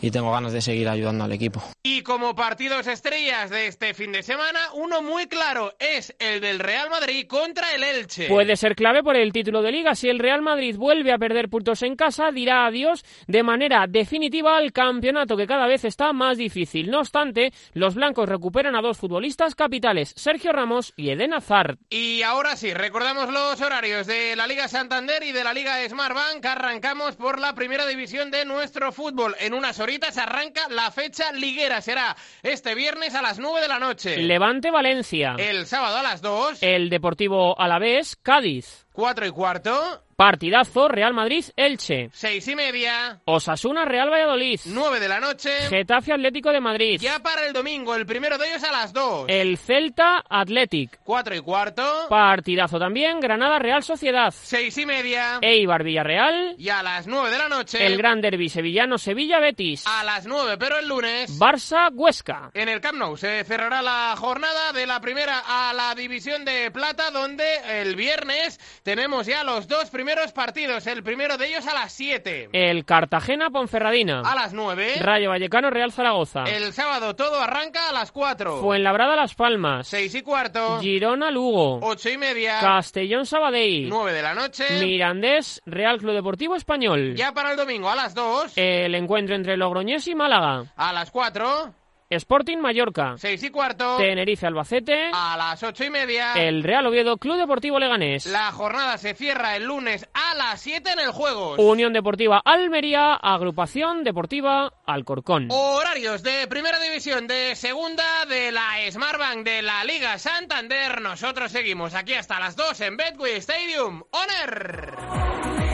y 0.00 0.10
tengo 0.12 0.30
ganas 0.30 0.52
de 0.52 0.60
seguir 0.60 0.88
ayudando 0.88 1.24
al 1.24 1.32
equipo. 1.32 1.60
Y 1.82 2.02
como 2.02 2.34
partidos 2.34 2.86
estrellas 2.86 3.50
de 3.50 3.66
este 3.66 3.94
fin 3.94 4.12
de 4.12 4.22
semana, 4.22 4.60
uno 4.74 5.02
muy 5.02 5.26
claro 5.26 5.72
es 5.78 6.14
el 6.18 6.40
del 6.40 6.58
Real 6.58 6.90
Madrid 6.90 7.26
contra 7.26 7.74
el 7.74 7.82
Elche. 7.82 8.28
Puede 8.28 8.56
ser 8.56 8.76
clave 8.76 9.02
por 9.02 9.16
el 9.16 9.32
título 9.32 9.62
de 9.62 9.72
liga. 9.72 9.94
Si 9.94 10.08
el 10.08 10.18
Real 10.18 10.42
Madrid 10.42 10.76
vuelve 10.76 11.12
a 11.12 11.18
perder 11.18 11.48
puntos 11.48 11.82
en 11.82 11.96
casa, 11.96 12.30
dirá 12.32 12.66
adiós 12.66 13.04
de 13.26 13.42
manera 13.42 13.86
definitiva 13.88 14.56
al 14.56 14.72
campeonato 14.72 15.36
que 15.36 15.46
cada 15.46 15.66
vez 15.66 15.84
está 15.84 16.12
más 16.12 16.38
difícil. 16.38 16.90
No 16.90 17.00
obstante, 17.00 17.52
los 17.72 17.94
blancos 17.94 18.28
recuperan 18.28 18.76
a 18.76 18.82
dos 18.82 18.98
futbolistas 18.98 19.54
capitales, 19.54 20.12
Sergio 20.16 20.52
Ramos 20.52 20.92
y 20.96 21.10
Eden 21.10 21.34
Hazard. 21.34 21.78
Y 21.90 22.22
ahora 22.22 22.56
sí, 22.56 22.72
recordamos 22.74 23.30
los 23.30 23.60
horarios 23.60 24.06
de 24.06 24.36
la 24.36 24.46
Liga 24.46 24.68
Santander 24.68 25.22
y 25.22 25.32
de 25.32 25.44
la 25.44 25.52
Liga 25.52 25.76
Smartbank. 25.88 26.44
Arrancamos 26.44 27.16
por 27.16 27.38
la 27.38 27.54
primera 27.54 27.86
división 27.86 28.30
de 28.30 28.44
nuestro 28.44 28.92
fútbol. 28.92 29.34
En 29.40 29.54
unas 29.54 29.80
horitas 29.80 30.18
arranca 30.18 30.68
la 30.70 30.90
fecha 30.90 31.32
liguera. 31.32 31.80
Será 31.80 32.16
este 32.42 32.74
viernes 32.74 33.14
a 33.14 33.22
las 33.22 33.38
9 33.38 33.60
de 33.60 33.68
la 33.68 33.78
noche. 33.78 34.16
Levante 34.18 34.70
Valencia. 34.70 35.34
El 35.38 35.66
sábado 35.66 35.98
a 35.98 36.02
las 36.02 36.22
2. 36.22 36.62
El 36.62 36.90
Deportivo 36.90 37.58
Alavés 37.60 38.16
Cádiz. 38.16 38.85
4 38.96 39.26
y 39.26 39.30
cuarto. 39.30 40.06
Partidazo 40.16 40.88
Real 40.88 41.12
Madrid 41.12 41.44
Elche. 41.56 42.08
Seis 42.10 42.48
y 42.48 42.56
media. 42.56 43.20
Osasuna 43.26 43.84
Real 43.84 44.10
Valladolid. 44.10 44.58
9 44.64 44.98
de 44.98 45.08
la 45.08 45.20
noche. 45.20 45.50
Getafe 45.68 46.14
Atlético 46.14 46.52
de 46.52 46.60
Madrid. 46.62 46.98
Ya 46.98 47.18
para 47.18 47.46
el 47.46 47.52
domingo, 47.52 47.94
el 47.94 48.06
primero 48.06 48.38
de 48.38 48.48
ellos 48.48 48.64
a 48.64 48.72
las 48.72 48.94
2. 48.94 49.26
El 49.28 49.58
Celta 49.58 50.24
Athletic. 50.26 51.00
4 51.04 51.36
y 51.36 51.40
cuarto. 51.40 52.06
Partidazo 52.08 52.78
también 52.78 53.20
Granada 53.20 53.58
Real 53.58 53.82
Sociedad. 53.82 54.32
Seis 54.34 54.78
y 54.78 54.86
media. 54.86 55.38
Eibar 55.42 55.84
Villarreal. 55.84 56.54
Y 56.56 56.70
a 56.70 56.82
las 56.82 57.06
9 57.06 57.30
de 57.30 57.36
la 57.38 57.50
noche. 57.50 57.84
El 57.84 57.98
gran 57.98 58.22
derbi 58.22 58.48
sevillano 58.48 58.96
Sevilla 58.96 59.38
Betis. 59.38 59.84
A 59.86 60.02
las 60.02 60.26
9, 60.26 60.56
pero 60.56 60.78
el 60.78 60.88
lunes. 60.88 61.38
Barça 61.38 61.90
Huesca. 61.92 62.50
En 62.54 62.70
el 62.70 62.80
Camp 62.80 62.96
Nou 62.96 63.18
se 63.18 63.44
cerrará 63.44 63.82
la 63.82 64.14
jornada 64.16 64.72
de 64.72 64.86
la 64.86 65.02
primera 65.02 65.42
a 65.46 65.74
la 65.74 65.94
división 65.94 66.46
de 66.46 66.70
plata, 66.70 67.10
donde 67.10 67.44
el 67.82 67.96
viernes 67.96 68.58
tenemos 68.86 69.26
ya 69.26 69.42
los 69.42 69.66
dos 69.66 69.90
primeros 69.90 70.30
partidos. 70.30 70.86
El 70.86 71.02
primero 71.02 71.36
de 71.36 71.48
ellos 71.48 71.66
a 71.66 71.74
las 71.74 71.92
7. 71.92 72.50
El 72.52 72.84
Cartagena 72.84 73.50
Ponferradina. 73.50 74.20
A 74.20 74.36
las 74.36 74.52
9. 74.52 74.98
Rayo 75.00 75.30
Vallecano 75.30 75.70
Real 75.70 75.90
Zaragoza. 75.90 76.44
El 76.44 76.72
sábado 76.72 77.16
todo 77.16 77.40
arranca 77.40 77.88
a 77.88 77.92
las 77.92 78.12
4. 78.12 78.60
Fuenlabrada 78.60 79.16
Las 79.16 79.34
Palmas. 79.34 79.88
6 79.88 80.14
y 80.14 80.22
cuarto. 80.22 80.78
Girona 80.78 81.32
Lugo. 81.32 81.80
8 81.82 82.10
y 82.10 82.16
media. 82.16 82.60
Castellón 82.60 83.26
Sabadell. 83.26 83.88
9 83.88 84.12
de 84.12 84.22
la 84.22 84.34
noche. 84.34 84.64
Mirandés 84.78 85.60
Real 85.66 85.98
Club 85.98 86.14
Deportivo 86.14 86.54
Español. 86.54 87.16
Ya 87.16 87.32
para 87.32 87.50
el 87.50 87.56
domingo 87.56 87.90
a 87.90 87.96
las 87.96 88.14
2. 88.14 88.52
El 88.54 88.94
encuentro 88.94 89.34
entre 89.34 89.56
Logroñés 89.56 90.06
y 90.06 90.14
Málaga. 90.14 90.72
A 90.76 90.92
las 90.92 91.10
4. 91.10 91.74
Sporting 92.08 92.58
Mallorca. 92.58 93.14
6 93.18 93.42
y 93.42 93.50
cuarto. 93.50 93.96
Tenerife 93.96 94.46
Albacete. 94.46 95.10
A 95.12 95.36
las 95.36 95.62
ocho 95.62 95.84
y 95.84 95.90
media. 95.90 96.34
El 96.34 96.62
Real 96.62 96.86
Oviedo 96.86 97.16
Club 97.16 97.36
Deportivo 97.36 97.78
Leganés. 97.78 98.26
La 98.26 98.52
jornada 98.52 98.96
se 98.98 99.14
cierra 99.14 99.56
el 99.56 99.64
lunes 99.64 100.08
a 100.14 100.34
las 100.34 100.60
7 100.60 100.92
en 100.92 101.00
el 101.00 101.10
Juegos. 101.10 101.58
Unión 101.58 101.92
Deportiva 101.92 102.40
Almería, 102.44 103.14
Agrupación 103.14 104.04
Deportiva 104.04 104.72
Alcorcón. 104.86 105.48
Horarios 105.50 106.22
de 106.22 106.46
Primera 106.46 106.78
División, 106.78 107.26
de 107.26 107.56
Segunda, 107.56 108.24
de 108.26 108.52
la 108.52 108.74
Smartbank, 108.90 109.44
de 109.44 109.62
la 109.62 109.82
Liga 109.84 110.18
Santander. 110.18 111.00
Nosotros 111.00 111.50
seguimos 111.50 111.94
aquí 111.94 112.14
hasta 112.14 112.38
las 112.38 112.54
2 112.54 112.80
en 112.82 112.96
Betway 112.96 113.36
Stadium. 113.36 114.04
¡Honor! 114.10 115.65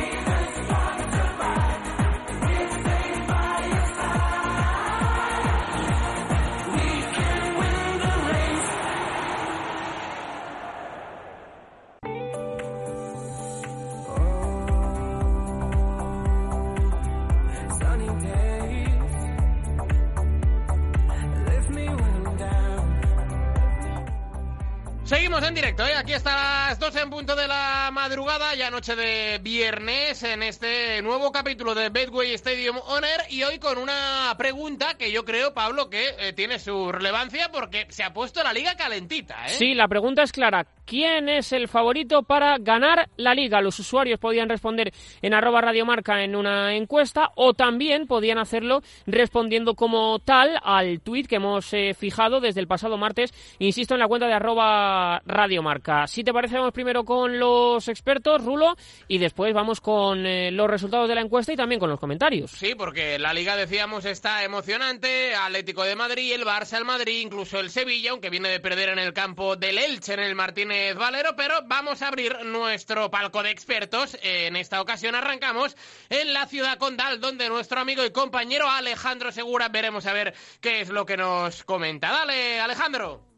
En 25.52 25.56
directo, 25.56 25.86
¿eh? 25.86 25.94
aquí 25.94 26.14
hasta 26.14 26.34
las 26.68 26.78
12 26.78 27.00
en 27.00 27.10
punto 27.10 27.36
de 27.36 27.46
la 27.46 27.90
madrugada, 27.92 28.54
ya 28.54 28.70
noche 28.70 28.96
de 28.96 29.38
viernes, 29.52 30.22
en 30.22 30.42
este 30.42 31.02
nuevo 31.02 31.30
capítulo 31.30 31.74
de 31.74 31.90
Bedway 31.90 32.32
Stadium 32.32 32.78
Honor 32.86 33.20
y 33.28 33.42
hoy 33.42 33.58
con 33.58 33.76
una 33.76 34.34
pregunta 34.38 34.96
que 34.96 35.12
yo 35.12 35.26
creo, 35.26 35.52
Pablo, 35.52 35.90
que 35.90 36.14
eh, 36.18 36.32
tiene 36.32 36.58
su 36.58 36.90
relevancia 36.90 37.50
porque 37.52 37.84
se 37.90 38.02
ha 38.02 38.14
puesto 38.14 38.42
la 38.42 38.54
liga 38.54 38.76
calentita. 38.76 39.44
¿eh? 39.44 39.50
Sí, 39.50 39.74
la 39.74 39.88
pregunta 39.88 40.22
es 40.22 40.32
clara. 40.32 40.66
¿Quién 40.86 41.28
es 41.28 41.52
el 41.52 41.68
favorito 41.68 42.22
para 42.22 42.56
ganar 42.58 43.10
la 43.16 43.34
liga? 43.34 43.60
Los 43.60 43.78
usuarios 43.78 44.18
podían 44.18 44.48
responder 44.48 44.92
en 45.20 45.34
arroba 45.34 45.60
radiomarca 45.60 46.24
en 46.24 46.34
una 46.34 46.74
encuesta 46.74 47.30
o 47.36 47.52
también 47.52 48.06
podían 48.06 48.38
hacerlo 48.38 48.80
respondiendo 49.06 49.74
como 49.74 50.18
tal 50.18 50.58
al 50.62 51.00
tuit 51.00 51.26
que 51.26 51.36
hemos 51.36 51.72
eh, 51.74 51.94
fijado 51.94 52.40
desde 52.40 52.60
el 52.60 52.66
pasado 52.66 52.96
martes, 52.96 53.32
insisto, 53.58 53.94
en 53.94 54.00
la 54.00 54.08
cuenta 54.08 54.26
de 54.26 54.34
arroba 54.34 55.20
radiomarca. 55.26 56.06
Si 56.06 56.24
te 56.24 56.32
parece, 56.32 56.56
vamos 56.56 56.72
primero 56.72 57.04
con 57.04 57.38
los 57.38 57.86
expertos, 57.88 58.44
Rulo, 58.44 58.74
y 59.08 59.18
después 59.18 59.41
vamos 59.50 59.80
con 59.80 60.24
eh, 60.24 60.52
los 60.52 60.70
resultados 60.70 61.08
de 61.08 61.16
la 61.16 61.22
encuesta 61.22 61.52
y 61.52 61.56
también 61.56 61.80
con 61.80 61.90
los 61.90 61.98
comentarios. 61.98 62.52
Sí, 62.52 62.76
porque 62.76 63.18
la 63.18 63.34
liga, 63.34 63.56
decíamos, 63.56 64.04
está 64.04 64.44
emocionante. 64.44 65.34
Atlético 65.34 65.82
de 65.82 65.96
Madrid, 65.96 66.32
el 66.32 66.44
Barça, 66.44 66.78
el 66.78 66.84
Madrid, 66.84 67.20
incluso 67.20 67.58
el 67.58 67.70
Sevilla, 67.70 68.12
aunque 68.12 68.30
viene 68.30 68.48
de 68.50 68.60
perder 68.60 68.90
en 68.90 69.00
el 69.00 69.12
campo 69.12 69.56
del 69.56 69.78
Elche, 69.78 70.14
en 70.14 70.20
el 70.20 70.36
Martínez 70.36 70.94
Valero, 70.94 71.34
pero 71.36 71.62
vamos 71.66 72.02
a 72.02 72.08
abrir 72.08 72.44
nuestro 72.44 73.10
palco 73.10 73.42
de 73.42 73.50
expertos. 73.50 74.16
En 74.22 74.54
esta 74.54 74.80
ocasión 74.80 75.14
arrancamos 75.14 75.76
en 76.10 76.32
la 76.32 76.46
ciudad 76.46 76.78
condal, 76.78 77.20
donde 77.20 77.48
nuestro 77.48 77.80
amigo 77.80 78.04
y 78.04 78.12
compañero 78.12 78.68
Alejandro 78.68 79.32
Segura 79.32 79.68
veremos 79.68 80.06
a 80.06 80.12
ver 80.12 80.34
qué 80.60 80.80
es 80.82 80.90
lo 80.90 81.06
que 81.06 81.16
nos 81.16 81.64
comenta. 81.64 82.12
Dale, 82.12 82.60
Alejandro. 82.60 83.31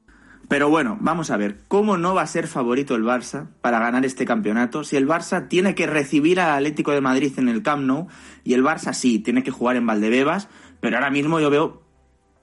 Pero 0.49 0.69
bueno, 0.69 0.99
vamos 1.01 1.31
a 1.31 1.37
ver, 1.37 1.61
¿cómo 1.69 1.97
no 1.97 2.15
va 2.15 2.23
a 2.23 2.27
ser 2.27 2.47
favorito 2.47 2.95
el 2.95 3.03
Barça 3.03 3.49
para 3.61 3.79
ganar 3.79 4.05
este 4.05 4.27
campeonato 4.27 4.85
si 4.85 4.97
el 4.97 5.09
Barça 5.09 5.49
tiene 5.49 5.75
que 5.75 5.87
recibir 5.87 6.39
al 6.41 6.59
Atlético 6.59 6.93
de 6.93 7.01
Madrid 7.01 7.33
en 7.39 7.49
el 7.49 7.63
Camp 7.63 7.85
Nou 7.85 8.09
y 8.45 8.53
el 8.55 8.63
Barça 8.63 8.93
sí, 8.93 9.19
tiene 9.19 9.43
que 9.43 9.51
jugar 9.51 9.77
en 9.77 9.87
Valdebebas, 9.87 10.49
pero 10.81 10.97
ahora 10.97 11.11
mismo 11.11 11.41
yo 11.41 11.51
veo, 11.51 11.83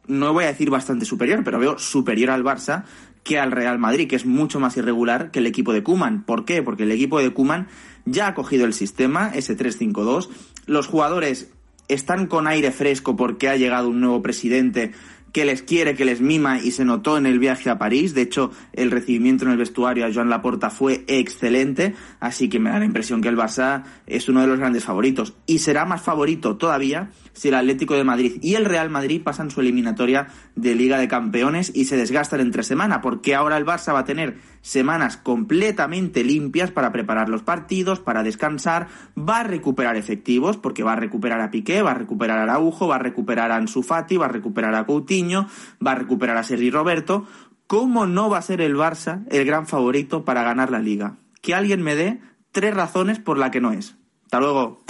no 0.08 0.34
voy 0.34 0.46
a 0.46 0.48
decir 0.48 0.70
bastante 0.70 1.05
superior, 1.05 1.43
pero 1.43 1.60
veo 1.60 1.77
superior 1.77 2.31
al 2.31 2.43
Barça 2.43 2.86
que 3.24 3.39
al 3.39 3.51
Real 3.51 3.77
Madrid, 3.77 4.10
que 4.10 4.15
es 4.15 4.25
mucho 4.25 4.60
más 4.60 4.77
irregular 4.77 5.29
que 5.29 5.39
el 5.39 5.46
equipo 5.46 5.74
de 5.74 5.84
Kuman. 5.84 6.24
¿Por 6.24 6.43
qué? 6.43 6.63
Porque 6.63 6.84
el 6.84 6.91
equipo 6.91 7.20
de 7.20 7.31
Kuman 7.31 7.67
ya 8.05 8.27
ha 8.27 8.34
cogido 8.34 8.65
el 8.65 8.74
sistema, 8.74 9.29
ese 9.34 9.55
3-5-2. 9.55 10.29
Los 10.65 10.88
jugadores 10.88 11.51
están 11.88 12.27
con 12.27 12.48
aire 12.48 12.72
fresco 12.72 13.15
porque 13.15 13.50
ha 13.50 13.58
llegado 13.58 13.89
un 13.89 14.00
nuevo 14.00 14.22
presidente 14.22 14.93
que 15.31 15.45
les 15.45 15.61
quiere, 15.61 15.95
que 15.95 16.05
les 16.05 16.21
mima 16.21 16.59
y 16.59 16.71
se 16.71 16.85
notó 16.85 17.17
en 17.17 17.25
el 17.25 17.39
viaje 17.39 17.69
a 17.69 17.77
París. 17.77 18.13
De 18.13 18.21
hecho, 18.21 18.51
el 18.73 18.91
recibimiento 18.91 19.45
en 19.45 19.51
el 19.51 19.57
vestuario 19.57 20.05
a 20.05 20.13
Joan 20.13 20.29
Laporta 20.29 20.69
fue 20.69 21.03
excelente, 21.07 21.95
así 22.19 22.50
que 22.50 22.59
me 22.59 22.69
da 22.69 22.79
la 22.79 22.85
impresión 22.85 23.21
que 23.21 23.29
el 23.29 23.38
Barça 23.38 23.83
es 24.07 24.29
uno 24.29 24.41
de 24.41 24.47
los 24.47 24.59
grandes 24.59 24.83
favoritos. 24.83 25.33
Y 25.45 25.59
será 25.59 25.85
más 25.85 26.01
favorito 26.01 26.57
todavía 26.57 27.11
si 27.33 27.47
el 27.50 27.55
Atlético 27.55 27.95
de 27.95 28.03
Madrid 28.03 28.39
y 28.41 28.55
el 28.55 28.65
Real 28.65 28.89
Madrid 28.89 29.21
pasan 29.23 29.51
su 29.51 29.61
eliminatoria 29.61 30.27
de 30.55 30.75
Liga 30.75 30.97
de 30.97 31.07
Campeones 31.07 31.71
y 31.73 31.85
se 31.85 31.97
desgastan 31.97 32.39
entre 32.39 32.63
semana, 32.63 33.01
porque 33.01 33.35
ahora 33.35 33.57
el 33.57 33.65
Barça 33.65 33.93
va 33.93 34.00
a 34.00 34.05
tener 34.05 34.38
semanas 34.61 35.17
completamente 35.17 36.23
limpias 36.23 36.71
para 36.71 36.91
preparar 36.91 37.29
los 37.29 37.43
partidos, 37.43 38.00
para 38.00 38.23
descansar, 38.23 38.88
va 39.17 39.39
a 39.39 39.43
recuperar 39.43 39.95
efectivos, 39.95 40.57
porque 40.57 40.83
va 40.83 40.93
a 40.93 40.97
recuperar 40.97 41.41
a 41.41 41.51
Piqué, 41.51 41.81
va 41.81 41.91
a 41.91 41.95
recuperar 41.95 42.39
a 42.39 42.43
Araujo, 42.43 42.88
va 42.88 42.95
a 42.95 43.00
recuperar 43.00 43.51
a 43.51 43.55
Ansu 43.55 43.83
Fati, 43.83 44.17
va 44.17 44.25
a 44.25 44.29
recuperar 44.29 44.75
a 44.75 44.85
Coutinho, 44.85 45.47
va 45.85 45.91
a 45.93 45.95
recuperar 45.95 46.38
a 46.38 46.43
Sergi 46.43 46.69
Roberto. 46.69 47.25
¿Cómo 47.67 48.05
no 48.05 48.29
va 48.29 48.39
a 48.39 48.41
ser 48.41 48.61
el 48.61 48.75
Barça 48.75 49.25
el 49.29 49.45
gran 49.45 49.65
favorito 49.65 50.25
para 50.25 50.43
ganar 50.43 50.71
la 50.71 50.79
Liga? 50.79 51.17
Que 51.41 51.55
alguien 51.55 51.81
me 51.81 51.95
dé 51.95 52.19
tres 52.51 52.73
razones 52.73 53.19
por 53.19 53.38
la 53.38 53.50
que 53.50 53.61
no 53.61 53.71
es. 53.71 53.95
Hasta 54.25 54.39
luego. 54.39 54.83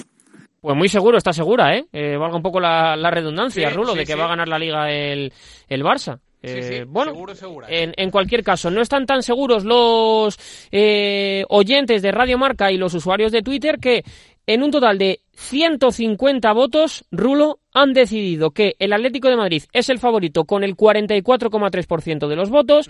Pues 0.61 0.77
muy 0.77 0.87
seguro, 0.89 1.17
está 1.17 1.33
segura, 1.33 1.75
¿eh? 1.75 1.85
eh 1.91 2.17
valga 2.17 2.37
un 2.37 2.43
poco 2.43 2.59
la, 2.59 2.95
la 2.95 3.09
redundancia, 3.09 3.69
Sí, 3.69 3.75
Rulo, 3.75 3.93
sí, 3.93 3.97
de 3.99 4.05
que 4.05 4.13
sí. 4.13 4.19
va 4.19 4.25
a 4.25 4.29
ganar 4.29 4.47
la 4.47 4.59
liga 4.59 4.91
el, 4.91 5.33
el 5.67 5.83
Barça. 5.83 6.19
Eh, 6.43 6.85
bueno, 6.87 7.11
seguro, 7.11 7.35
segura. 7.35 7.67
en, 7.69 7.93
en 7.97 8.09
cualquier 8.09 8.43
caso, 8.43 8.71
no 8.71 8.81
están 8.81 9.05
tan 9.05 9.21
seguros 9.21 9.63
los 9.63 10.37
eh, 10.71 11.45
oyentes 11.49 12.01
de 12.01 12.11
Radio 12.11 12.37
Marca 12.37 12.71
y 12.71 12.77
los 12.77 12.93
usuarios 12.93 13.31
de 13.31 13.41
Twitter 13.43 13.77
que 13.79 14.03
en 14.47 14.63
un 14.63 14.71
total 14.71 14.97
de 14.97 15.21
150 15.33 16.51
votos, 16.53 17.05
Rulo 17.11 17.59
han 17.73 17.93
decidido 17.93 18.51
que 18.51 18.75
el 18.79 18.93
Atlético 18.93 19.29
de 19.29 19.37
Madrid 19.37 19.63
es 19.73 19.89
el 19.89 19.99
favorito 19.99 20.45
con 20.45 20.63
el 20.63 20.75
44,3% 20.75 22.27
de 22.27 22.35
los 22.35 22.49
votos, 22.49 22.89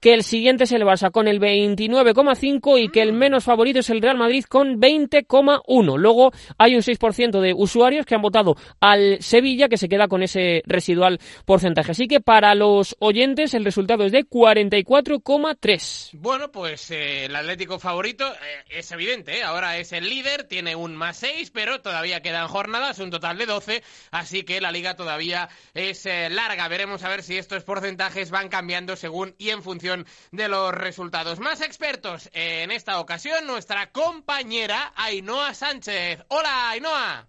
que 0.00 0.14
el 0.14 0.22
siguiente 0.22 0.64
es 0.64 0.72
el 0.72 0.82
Barça 0.82 1.10
con 1.10 1.28
el 1.28 1.40
29,5% 1.40 2.82
y 2.82 2.88
que 2.88 3.02
el 3.02 3.12
menos 3.12 3.44
favorito 3.44 3.80
es 3.80 3.90
el 3.90 4.00
Real 4.00 4.16
Madrid 4.16 4.44
con 4.48 4.80
20,1%. 4.80 5.98
Luego 5.98 6.32
hay 6.58 6.74
un 6.74 6.82
6% 6.82 7.40
de 7.40 7.54
usuarios 7.54 8.06
que 8.06 8.14
han 8.14 8.22
votado 8.22 8.56
al 8.80 9.18
Sevilla 9.20 9.68
que 9.68 9.76
se 9.76 9.88
queda 9.88 10.08
con 10.08 10.22
ese 10.22 10.62
residual 10.66 11.20
porcentaje. 11.44 11.92
Así 11.92 12.08
que 12.08 12.20
para 12.20 12.54
los 12.54 12.96
oyentes 12.98 13.54
el 13.54 13.64
resultado 13.64 14.04
es 14.04 14.12
de 14.12 14.24
44,3%. 14.24 16.10
Bueno, 16.14 16.50
pues 16.50 16.90
eh, 16.90 17.26
el 17.26 17.36
Atlético 17.36 17.78
favorito 17.78 18.26
eh, 18.26 18.64
es 18.70 18.90
evidente, 18.92 19.38
¿eh? 19.38 19.42
ahora 19.42 19.76
es 19.78 19.92
el 19.92 20.08
líder, 20.08 20.44
tiene 20.44 20.74
un 20.74 20.96
más 20.96 21.18
6, 21.18 21.50
pero 21.50 21.80
todavía 21.80 22.20
quedan 22.20 22.48
jornadas, 22.48 22.98
un 22.98 23.10
total 23.10 23.38
de 23.38 23.46
12, 23.46 23.82
así 24.10 24.21
que 24.44 24.60
la 24.60 24.72
liga 24.72 24.94
todavía 24.96 25.48
es 25.74 26.06
eh, 26.06 26.30
larga. 26.30 26.68
Veremos 26.68 27.02
a 27.02 27.08
ver 27.08 27.22
si 27.22 27.36
estos 27.36 27.64
porcentajes 27.64 28.30
van 28.30 28.48
cambiando 28.48 28.96
según 28.96 29.34
y 29.38 29.50
en 29.50 29.62
función 29.62 30.06
de 30.30 30.48
los 30.48 30.72
resultados. 30.72 31.40
Más 31.40 31.60
expertos 31.60 32.30
en 32.32 32.70
esta 32.70 33.00
ocasión, 33.00 33.46
nuestra 33.46 33.90
compañera 33.92 34.92
Ainhoa 34.96 35.54
Sánchez. 35.54 36.24
Hola, 36.28 36.70
Ainhoa. 36.70 37.28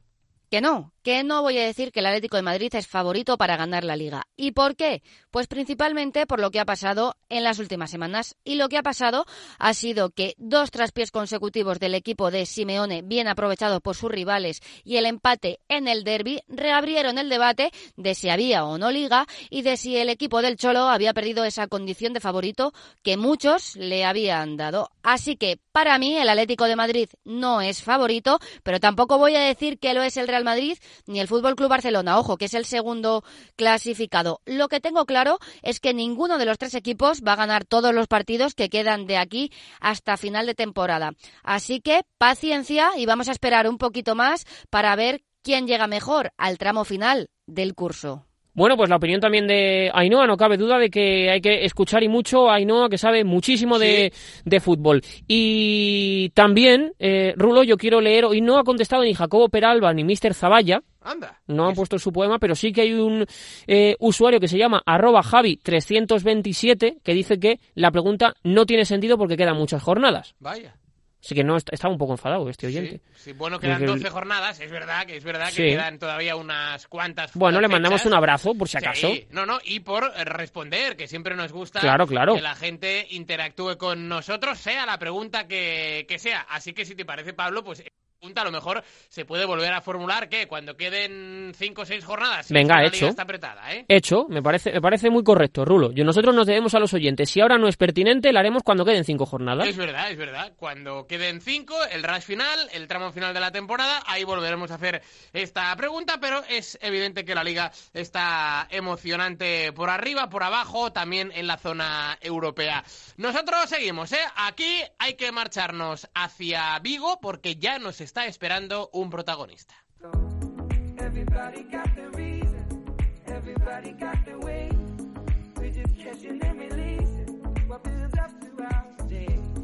Que 0.50 0.62
no, 0.62 0.93
que 1.04 1.24
no 1.24 1.42
voy 1.42 1.58
a 1.58 1.66
decir 1.66 1.92
que 1.92 2.02
el 2.02 2.06
Atlético 2.06 2.38
de 2.38 2.44
Madrid 2.44 2.74
es 2.76 2.88
favorito 2.88 3.38
para 3.38 3.58
ganar 3.58 3.84
la 3.84 3.96
liga. 3.96 4.28
¿Y 4.36 4.52
por 4.52 4.76
qué? 4.76 5.02
Pues 5.32 5.48
principalmente 5.48 6.28
por 6.28 6.40
lo 6.40 6.52
que 6.52 6.60
ha 6.60 6.66
pasado 6.66 7.16
en 7.30 7.44
las 7.44 7.60
últimas 7.60 7.90
semanas. 7.90 8.36
Y 8.44 8.56
lo 8.56 8.70
que 8.70 8.78
ha 8.78 8.84
pasado 8.84 9.26
ha 9.58 9.74
sido 9.74 10.10
que 10.10 10.36
dos 10.38 10.70
traspiés 10.72 11.12
consecutivos 11.12 11.80
del 11.80 11.96
equipo 11.96 12.30
de 12.30 12.46
Simeone, 12.46 13.02
bien 13.02 13.28
aprovechados 13.28 13.82
por 13.82 13.96
sus 13.96 14.12
rivales, 14.12 14.62
y 14.84 14.98
el 14.98 15.06
empate 15.06 15.60
en 15.70 15.88
el 15.88 16.04
derby, 16.04 16.42
reabrieron 16.48 17.18
el 17.18 17.30
debate 17.30 17.72
de 17.96 18.16
si 18.16 18.30
había 18.30 18.66
o 18.66 18.78
no 18.78 18.92
liga 18.92 19.26
y 19.50 19.64
de 19.64 19.78
si 19.78 19.98
el 19.98 20.10
equipo 20.10 20.42
del 20.42 20.58
Cholo 20.58 20.90
había 20.90 21.14
perdido 21.14 21.46
esa 21.46 21.68
condición 21.68 22.14
de 22.14 22.20
favorito 22.20 22.74
que 23.02 23.18
muchos 23.18 23.76
le 23.76 24.06
habían 24.06 24.58
dado. 24.58 24.92
Así 25.02 25.36
que, 25.36 25.60
para 25.72 25.98
mí, 25.98 26.16
el 26.16 26.30
Atlético 26.30 26.66
de 26.66 26.76
Madrid 26.76 27.10
no 27.24 27.62
es 27.62 27.82
favorito, 27.82 28.40
pero 28.62 28.80
tampoco 28.80 29.18
voy 29.18 29.36
a 29.36 29.42
decir 29.42 29.80
que 29.80 29.94
lo 29.94 30.04
es 30.04 30.18
el 30.18 30.28
Real 30.28 30.34
Real 30.34 30.44
Madrid 30.44 30.78
ni 31.06 31.20
el 31.20 31.28
Fútbol 31.28 31.56
Club 31.56 31.70
Barcelona, 31.70 32.18
ojo, 32.18 32.38
que 32.38 32.46
es 32.46 32.54
el 32.54 32.66
segundo 32.66 33.24
clasificado. 33.56 34.42
Lo 34.46 34.68
que 34.68 34.80
tengo 34.80 35.06
claro 35.06 35.40
es 35.62 35.80
que 35.80 35.94
ninguno 35.94 36.38
de 36.38 36.46
los 36.46 36.58
tres 36.58 36.76
equipos 36.76 37.22
va 37.22 37.34
a 37.34 37.38
ganar 37.38 37.66
todos 37.66 37.94
los 37.94 38.08
partidos 38.08 38.56
que 38.56 38.70
quedan 38.70 39.06
de 39.06 39.18
aquí 39.18 39.52
hasta 39.80 40.18
final 40.18 40.46
de 40.46 40.56
temporada. 40.56 41.14
Así 41.44 41.82
que 41.82 42.02
paciencia 42.18 42.92
y 42.98 43.06
vamos 43.06 43.28
a 43.28 43.32
esperar 43.32 43.68
un 43.68 43.78
poquito 43.78 44.16
más 44.16 44.46
para 44.70 44.96
ver 44.96 45.24
quién 45.42 45.68
llega 45.68 45.88
mejor 45.88 46.34
al 46.38 46.58
tramo 46.58 46.86
final 46.86 47.30
del 47.46 47.76
curso. 47.76 48.26
Bueno, 48.54 48.78
pues 48.78 48.90
la 48.90 48.98
opinión 48.98 49.20
también 49.20 49.48
de 49.48 49.90
Ainhoa, 49.94 50.28
no 50.28 50.38
cabe 50.38 50.58
duda 50.58 50.78
de 50.78 50.90
que 50.90 51.30
hay 51.32 51.42
que 51.42 51.66
escuchar 51.66 52.04
y 52.04 52.08
mucho 52.08 52.50
a 52.50 52.56
Ainhoa, 52.56 52.88
que 52.90 52.98
sabe 52.98 53.24
muchísimo 53.24 53.80
de, 53.80 54.14
de 54.46 54.60
fútbol. 54.60 55.02
Y 55.28 56.30
también, 56.36 56.94
eh, 57.00 57.34
Rulo, 57.36 57.64
yo 57.64 57.78
quiero 57.78 58.00
leer, 58.00 58.26
hoy 58.26 58.42
no 58.42 58.58
ha 58.58 58.64
contestado 58.64 59.04
ni 59.04 59.14
Jacobo 59.14 59.50
Peralba 59.50 59.94
ni 59.94 60.04
Mister 60.04 60.34
Zavalla, 60.34 60.84
Anda. 61.02 61.42
no 61.48 61.68
han 61.68 61.74
puesto 61.74 61.98
su 61.98 62.14
poema, 62.14 62.38
pero 62.40 62.56
sí 62.56 62.72
que 62.72 62.82
hay 62.82 62.94
un 62.94 63.26
eh, 63.68 63.96
usuario 64.00 64.40
que 64.40 64.48
se 64.48 64.58
llama 64.58 64.82
arroba 64.86 65.22
Javi327 65.24 67.00
que 67.04 67.14
dice 67.14 67.40
que 67.40 67.60
la 67.74 67.92
pregunta 67.92 68.36
no 68.44 68.66
tiene 68.66 68.86
sentido 68.86 69.18
porque 69.18 69.38
quedan 69.38 69.58
muchas 69.58 69.82
jornadas. 69.82 70.36
Vaya. 70.40 70.76
Así 71.24 71.34
que 71.36 71.44
no 71.44 71.56
est- 71.56 71.72
estaba 71.72 71.94
un 71.94 71.98
poco 71.98 72.12
enfadado 72.14 72.50
este 72.50 72.68
oyente. 72.68 73.00
Sí, 73.16 73.32
bueno, 73.32 73.58
quedan 73.58 73.78
Porque- 73.80 73.94
12 73.94 74.10
jornadas, 74.10 74.60
es 74.60 74.70
verdad 74.70 75.06
que 75.06 75.16
es 75.16 75.24
verdad 75.24 75.50
Sí. 75.52 75.56
que 75.64 75.70
quedan 75.70 75.98
todavía 75.98 76.36
unas 76.36 76.86
cuantas 76.88 77.34
Bueno, 77.34 77.62
le 77.62 77.68
fechas. 77.68 77.72
mandamos 77.82 78.06
un 78.06 78.14
abrazo, 78.14 78.54
por 78.56 78.68
si 78.68 78.78
acaso. 78.78 79.08
Sí, 79.08 79.26
no, 79.32 79.46
no, 79.46 79.60
y 79.64 79.80
por 79.80 80.04
responder, 80.26 80.98
que 80.98 81.08
siempre 81.08 81.36
nos 81.36 81.54
gusta 81.54 81.80
Claro, 81.80 82.06
claro. 82.08 82.36
que 82.36 82.42
la 82.42 82.56
gente 82.56 83.08
interactúe 83.12 83.78
con 83.78 84.10
nosotros, 84.10 84.60
sea 84.60 84.86
la 84.86 85.00
pregunta 85.00 85.48
que, 85.48 86.06
que 86.10 86.20
sea. 86.20 86.42
Así 86.50 86.74
que 86.74 86.84
si 86.84 86.94
te 86.94 87.06
parece, 87.06 87.32
Pablo, 87.34 87.64
pues 87.64 87.82
pregunta 88.24 88.42
a 88.42 88.46
lo 88.46 88.52
mejor 88.52 88.82
se 89.10 89.26
puede 89.26 89.44
volver 89.46 89.74
a 89.74 89.82
formular 89.82 90.30
que 90.30 90.48
cuando 90.48 90.78
queden 90.78 91.52
5 91.54 91.82
o 91.82 91.86
6 91.86 92.06
jornadas, 92.06 92.50
Venga, 92.50 92.78
la 92.78 92.88
hecho. 92.88 92.96
liga 92.96 93.10
está 93.10 93.24
apretada, 93.24 93.74
¿eh? 93.74 93.84
Hecho, 93.90 94.28
me 94.30 94.42
parece, 94.42 94.72
me 94.72 94.80
parece 94.80 95.10
muy 95.10 95.26
correcto, 95.26 95.66
Rulo. 95.66 95.92
Yo, 95.92 96.06
nosotros 96.06 96.34
nos 96.34 96.48
debemos 96.48 96.74
a 96.74 96.80
los 96.80 96.94
oyentes. 96.94 97.30
Si 97.30 97.42
ahora 97.42 97.58
no 97.58 97.68
es 97.68 97.76
pertinente, 97.76 98.32
lo 98.32 98.40
haremos 98.40 98.64
cuando 98.64 98.86
queden 98.86 99.04
cinco 99.04 99.26
jornadas. 99.26 99.68
Es 99.68 99.76
verdad, 99.76 100.10
es 100.10 100.18
verdad. 100.18 100.54
Cuando 100.56 101.06
queden 101.06 101.42
cinco, 101.42 101.76
el 101.92 102.02
rush 102.02 102.22
final, 102.22 102.58
el 102.72 102.88
tramo 102.88 103.12
final 103.12 103.34
de 103.34 103.42
la 103.42 103.52
temporada, 103.52 104.02
ahí 104.06 104.24
volveremos 104.24 104.72
a 104.72 104.76
hacer 104.76 105.02
esta 105.34 105.76
pregunta, 105.76 106.18
pero 106.22 106.44
es 106.48 106.80
evidente 106.82 107.26
que 107.26 107.36
la 107.36 107.44
liga 107.44 107.74
está 107.94 108.70
emocionante 108.72 109.74
por 109.74 109.90
arriba, 109.90 110.30
por 110.30 110.44
abajo, 110.44 110.94
también 110.94 111.30
en 111.36 111.46
la 111.46 111.58
zona 111.58 112.18
europea. 112.22 112.86
Nosotros 113.18 113.68
seguimos, 113.68 114.14
¿eh? 114.14 114.24
Aquí 114.38 114.82
hay 114.98 115.16
que 115.16 115.34
marcharnos 115.34 116.08
hacia 116.14 116.80
Vigo 116.80 117.20
porque 117.22 117.58
ya 117.58 117.80
nos 117.80 118.00
está 118.00 118.13
esperando 118.22 118.90
un 118.94 119.10
protagonista. 119.10 119.74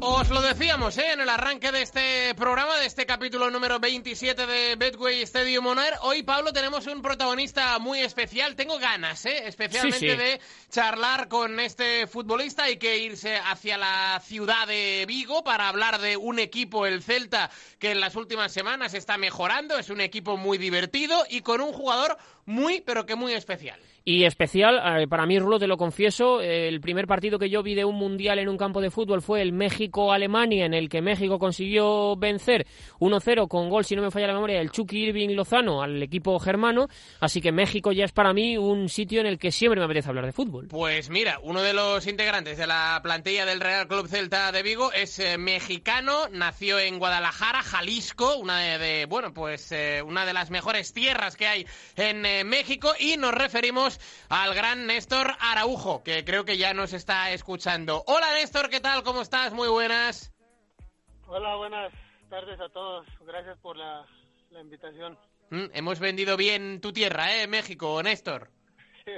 Os 0.02 0.30
lo 0.30 0.40
decíamos 0.40 0.96
¿eh? 0.96 1.12
en 1.12 1.20
el 1.20 1.28
arranque 1.28 1.70
de 1.70 1.82
este 1.82 2.34
programa, 2.34 2.78
de 2.78 2.86
este 2.86 3.04
capítulo 3.04 3.50
número 3.50 3.78
27 3.78 4.46
de 4.46 4.76
Betway 4.76 5.20
Stadium 5.22 5.66
On 5.66 5.78
Air. 5.78 5.92
Hoy, 6.00 6.22
Pablo, 6.22 6.54
tenemos 6.54 6.86
un 6.86 7.02
protagonista 7.02 7.78
muy 7.78 8.00
especial. 8.00 8.56
Tengo 8.56 8.78
ganas, 8.78 9.26
¿eh? 9.26 9.46
especialmente 9.46 9.98
Sí, 9.98 10.10
sí. 10.10 10.16
de 10.16 10.40
charlar 10.70 11.28
con 11.28 11.60
este 11.60 12.06
futbolista. 12.06 12.64
Hay 12.64 12.78
que 12.78 12.96
irse 12.96 13.36
hacia 13.36 13.76
la 13.76 14.22
ciudad 14.24 14.66
de 14.66 15.04
Vigo 15.06 15.44
para 15.44 15.68
hablar 15.68 16.00
de 16.00 16.16
un 16.16 16.38
equipo, 16.38 16.86
el 16.86 17.02
Celta, 17.02 17.50
que 17.78 17.90
en 17.90 18.00
las 18.00 18.16
últimas 18.16 18.52
semanas 18.52 18.94
está 18.94 19.18
mejorando. 19.18 19.78
Es 19.78 19.90
un 19.90 20.00
equipo 20.00 20.38
muy 20.38 20.56
divertido 20.56 21.26
y 21.28 21.42
con 21.42 21.60
un 21.60 21.74
jugador 21.74 22.16
muy, 22.46 22.80
pero 22.80 23.04
que 23.04 23.16
muy 23.16 23.34
especial. 23.34 23.78
Y 24.04 24.24
especial, 24.24 25.02
eh, 25.02 25.06
para 25.08 25.26
mí, 25.26 25.38
Rulo, 25.38 25.58
te 25.58 25.66
lo 25.66 25.76
confieso, 25.76 26.40
eh, 26.40 26.68
el 26.68 26.80
primer 26.80 27.06
partido 27.06 27.38
que 27.38 27.50
yo 27.50 27.62
vi 27.62 27.74
de 27.74 27.84
un 27.84 27.96
mundial 27.96 28.38
en 28.38 28.48
un 28.48 28.56
campo 28.56 28.80
de 28.80 28.90
fútbol 28.90 29.20
fue 29.20 29.42
el 29.42 29.52
México-Alemania, 29.52 30.64
en 30.64 30.72
el 30.72 30.88
que 30.88 31.02
México 31.02 31.38
consiguió 31.38 32.16
vencer 32.16 32.66
1-0 32.98 33.46
con 33.46 33.68
gol, 33.68 33.84
si 33.84 33.94
no 33.96 34.02
me 34.02 34.10
falla 34.10 34.28
la 34.28 34.32
memoria, 34.32 34.58
del 34.58 34.70
Chucky 34.70 35.04
Irving 35.08 35.30
Lozano 35.30 35.82
al 35.82 36.02
equipo 36.02 36.38
germano. 36.38 36.88
Así 37.20 37.42
que 37.42 37.52
México 37.52 37.92
ya 37.92 38.06
es 38.06 38.12
para 38.12 38.32
mí 38.32 38.56
un 38.56 38.88
sitio 38.88 39.20
en 39.20 39.26
el 39.26 39.38
que 39.38 39.52
siempre 39.52 39.80
me 39.80 39.84
apetece 39.84 40.08
hablar 40.08 40.24
de 40.24 40.32
fútbol. 40.32 40.68
Pues 40.68 41.10
mira, 41.10 41.38
uno 41.42 41.60
de 41.60 41.74
los 41.74 42.06
integrantes 42.06 42.56
de 42.56 42.66
la 42.66 43.00
plantilla 43.02 43.44
del 43.44 43.60
Real 43.60 43.86
Club 43.86 44.08
Celta 44.08 44.50
de 44.50 44.62
Vigo 44.62 44.92
es 44.92 45.18
eh, 45.18 45.36
mexicano, 45.36 46.28
nació 46.32 46.78
en 46.78 46.98
Guadalajara, 46.98 47.62
Jalisco, 47.62 48.36
una 48.36 48.78
de, 48.78 49.04
bueno, 49.06 49.34
pues 49.34 49.74
una 50.04 50.24
de 50.24 50.32
las 50.32 50.50
mejores 50.50 50.92
tierras 50.92 51.36
que 51.36 51.46
hay 51.46 51.66
en 51.96 52.48
México 52.48 52.92
y 52.98 53.16
nos 53.16 53.34
referimos 53.34 53.89
al 54.28 54.54
gran 54.54 54.86
Néstor 54.86 55.36
Araujo, 55.40 56.02
que 56.02 56.24
creo 56.24 56.44
que 56.44 56.58
ya 56.58 56.74
nos 56.74 56.92
está 56.92 57.30
escuchando. 57.30 58.04
Hola 58.06 58.32
Néstor, 58.34 58.68
¿qué 58.68 58.80
tal? 58.80 59.02
¿Cómo 59.02 59.22
estás? 59.22 59.52
Muy 59.52 59.68
buenas. 59.68 60.32
Hola, 61.26 61.56
buenas 61.56 61.92
tardes 62.28 62.60
a 62.60 62.68
todos. 62.68 63.06
Gracias 63.26 63.56
por 63.58 63.76
la, 63.76 64.04
la 64.50 64.60
invitación. 64.60 65.18
Mm, 65.50 65.66
hemos 65.72 65.98
vendido 65.98 66.36
bien 66.36 66.80
tu 66.80 66.92
tierra, 66.92 67.36
¿eh? 67.36 67.46
México, 67.46 68.02
Néstor. 68.02 68.50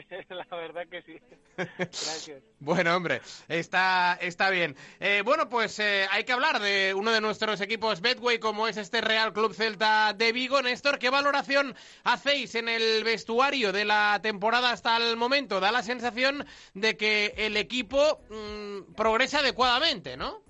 la 0.28 0.56
verdad 0.56 0.86
que 0.88 1.02
sí. 1.02 1.18
Gracias. 1.56 2.42
Bueno, 2.60 2.94
hombre, 2.94 3.20
está, 3.48 4.16
está 4.20 4.48
bien. 4.50 4.76
Eh, 5.00 5.22
bueno, 5.24 5.48
pues 5.48 5.80
eh, 5.80 6.06
hay 6.12 6.22
que 6.22 6.32
hablar 6.32 6.60
de 6.60 6.94
uno 6.94 7.10
de 7.10 7.20
nuestros 7.20 7.60
equipos 7.60 8.00
Betway, 8.00 8.38
como 8.38 8.68
es 8.68 8.76
este 8.76 9.00
Real 9.00 9.32
Club 9.32 9.52
Celta 9.52 10.12
de 10.12 10.32
Vigo. 10.32 10.62
Néstor, 10.62 11.00
¿qué 11.00 11.10
valoración 11.10 11.74
hacéis 12.04 12.54
en 12.54 12.68
el 12.68 13.02
vestuario 13.02 13.72
de 13.72 13.84
la 13.84 14.20
temporada 14.22 14.70
hasta 14.70 14.96
el 14.96 15.16
momento? 15.16 15.58
Da 15.58 15.72
la 15.72 15.82
sensación 15.82 16.46
de 16.74 16.96
que 16.96 17.34
el 17.36 17.56
equipo 17.56 18.20
mm, 18.30 18.94
progresa 18.94 19.40
adecuadamente, 19.40 20.16
¿no? 20.16 20.40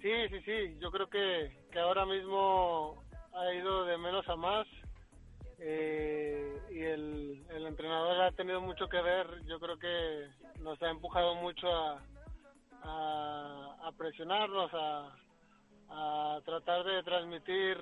Sí, 0.00 0.10
sí, 0.28 0.40
sí. 0.44 0.76
Yo 0.80 0.90
creo 0.90 1.08
que, 1.08 1.56
que 1.70 1.78
ahora 1.78 2.04
mismo 2.04 3.00
ha 3.32 3.54
ido 3.54 3.84
de 3.84 3.96
menos 3.96 4.28
a 4.28 4.34
más. 4.34 4.66
Eh, 5.64 6.60
y 6.70 6.80
el, 6.80 7.46
el 7.50 7.66
entrenador 7.66 8.20
ha 8.20 8.32
tenido 8.32 8.60
mucho 8.60 8.88
que 8.88 9.00
ver. 9.00 9.44
Yo 9.46 9.60
creo 9.60 9.78
que 9.78 10.28
nos 10.58 10.82
ha 10.82 10.90
empujado 10.90 11.36
mucho 11.36 11.68
a, 11.70 12.00
a, 12.82 13.92
presionarnos, 13.96 14.70
a, 14.74 15.16
a 15.88 16.40
tratar 16.44 16.82
de 16.84 17.02
transmitir 17.04 17.78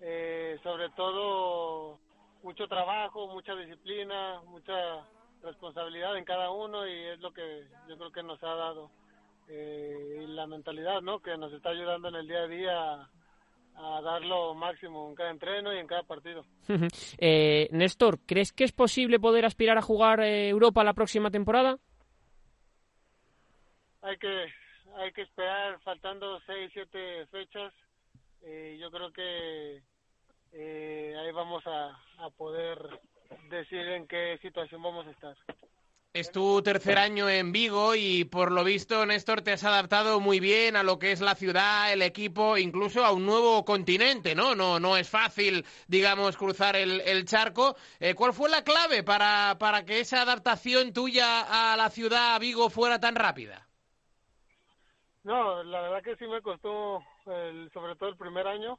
eh, 0.00 0.58
sobre 0.64 0.88
todo 0.90 2.00
mucho 2.42 2.66
trabajo, 2.66 3.28
mucha 3.28 3.54
disciplina, 3.54 4.40
mucha 4.46 5.06
responsabilidad 5.42 6.16
en 6.16 6.24
cada 6.24 6.50
uno 6.50 6.88
y 6.88 6.92
es 6.92 7.20
lo 7.20 7.32
que 7.32 7.68
yo 7.88 7.96
creo 7.96 8.10
que 8.10 8.22
nos 8.24 8.42
ha 8.42 8.54
dado 8.54 8.90
eh, 9.48 10.24
la 10.28 10.48
mentalidad, 10.48 11.02
¿no? 11.02 11.20
Que 11.20 11.36
nos 11.36 11.52
está 11.52 11.68
ayudando 11.68 12.08
en 12.08 12.16
el 12.16 12.26
día 12.26 12.40
a 12.40 12.48
día 12.48 13.10
a, 13.76 14.00
dar 14.00 14.22
lo 14.22 14.54
máximo 14.54 15.08
en 15.08 15.14
cada 15.14 15.30
entreno 15.30 15.74
y 15.74 15.78
en 15.78 15.86
cada 15.86 16.02
partido. 16.02 16.44
eh, 17.18 17.68
Néstor, 17.72 18.18
¿crees 18.26 18.52
que 18.52 18.64
es 18.64 18.72
posible 18.72 19.18
poder 19.18 19.44
aspirar 19.44 19.78
a 19.78 19.82
jugar 19.82 20.20
eh, 20.20 20.48
Europa 20.48 20.84
la 20.84 20.94
próxima 20.94 21.30
temporada? 21.30 21.78
Hay 24.02 24.16
que 24.18 24.46
hay 24.96 25.12
que 25.12 25.22
esperar 25.22 25.78
faltando 25.80 26.40
seis 26.46 26.70
siete 26.72 27.26
fechas. 27.26 27.72
Eh, 28.42 28.78
yo 28.80 28.90
creo 28.90 29.12
que 29.12 29.82
eh, 30.52 31.14
ahí 31.18 31.32
vamos 31.32 31.66
a, 31.66 31.98
a 32.18 32.30
poder 32.30 32.78
decir 33.50 33.80
en 33.80 34.06
qué 34.06 34.38
situación 34.40 34.82
vamos 34.82 35.06
a 35.06 35.10
estar. 35.10 35.36
Es 36.16 36.32
tu 36.32 36.62
tercer 36.62 36.96
año 36.96 37.28
en 37.28 37.52
Vigo 37.52 37.94
y 37.94 38.24
por 38.24 38.50
lo 38.50 38.64
visto, 38.64 39.04
Néstor, 39.04 39.42
te 39.42 39.52
has 39.52 39.64
adaptado 39.64 40.18
muy 40.18 40.40
bien 40.40 40.74
a 40.74 40.82
lo 40.82 40.98
que 40.98 41.12
es 41.12 41.20
la 41.20 41.34
ciudad, 41.34 41.92
el 41.92 42.00
equipo, 42.00 42.56
incluso 42.56 43.04
a 43.04 43.12
un 43.12 43.26
nuevo 43.26 43.66
continente, 43.66 44.34
¿no? 44.34 44.54
No, 44.54 44.80
no 44.80 44.96
es 44.96 45.10
fácil, 45.10 45.66
digamos, 45.88 46.38
cruzar 46.38 46.74
el, 46.74 47.26
charco. 47.26 47.76
Eh, 48.00 48.14
¿Cuál 48.14 48.32
fue 48.32 48.48
la 48.48 48.64
clave 48.64 49.02
para, 49.02 49.58
para 49.58 49.84
que 49.84 50.00
esa 50.00 50.22
adaptación 50.22 50.94
tuya 50.94 51.72
a 51.72 51.76
la 51.76 51.90
ciudad, 51.90 52.34
a 52.34 52.38
Vigo, 52.38 52.70
fuera 52.70 52.98
tan 52.98 53.14
rápida? 53.14 53.68
No, 55.22 55.62
la 55.64 55.82
verdad 55.82 56.02
que 56.02 56.16
sí 56.16 56.26
me 56.26 56.40
costó, 56.40 57.04
el, 57.26 57.70
sobre 57.74 57.94
todo 57.94 58.08
el 58.08 58.16
primer 58.16 58.46
año. 58.46 58.78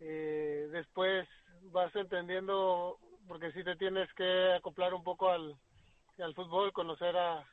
Eh, 0.00 0.66
después 0.72 1.28
vas 1.70 1.94
entendiendo, 1.94 2.98
porque 3.28 3.52
sí 3.52 3.62
te 3.62 3.76
tienes 3.76 4.12
que 4.14 4.54
acoplar 4.54 4.94
un 4.94 5.04
poco 5.04 5.30
al, 5.30 5.56
al 6.18 6.34
fútbol, 6.34 6.72
conocer 6.72 7.16
a, 7.16 7.44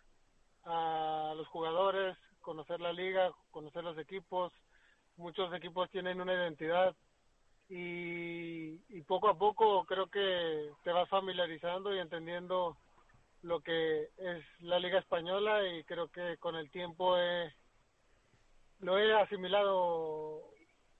a 0.65 1.33
los 1.35 1.47
jugadores, 1.47 2.17
conocer 2.41 2.79
la 2.79 2.93
liga, 2.93 3.31
conocer 3.51 3.83
los 3.83 3.97
equipos. 3.97 4.53
Muchos 5.17 5.53
equipos 5.53 5.89
tienen 5.89 6.21
una 6.21 6.33
identidad 6.33 6.95
y, 7.69 8.81
y 8.89 9.01
poco 9.07 9.29
a 9.29 9.37
poco 9.37 9.85
creo 9.85 10.07
que 10.07 10.71
te 10.83 10.91
vas 10.91 11.09
familiarizando 11.09 11.93
y 11.93 11.99
entendiendo 11.99 12.77
lo 13.41 13.61
que 13.61 14.09
es 14.17 14.43
la 14.61 14.79
liga 14.79 14.99
española 14.99 15.67
y 15.67 15.83
creo 15.83 16.07
que 16.09 16.37
con 16.37 16.55
el 16.55 16.71
tiempo 16.71 17.17
he, 17.17 17.53
lo 18.79 18.97
he 18.97 19.13
asimilado 19.13 20.41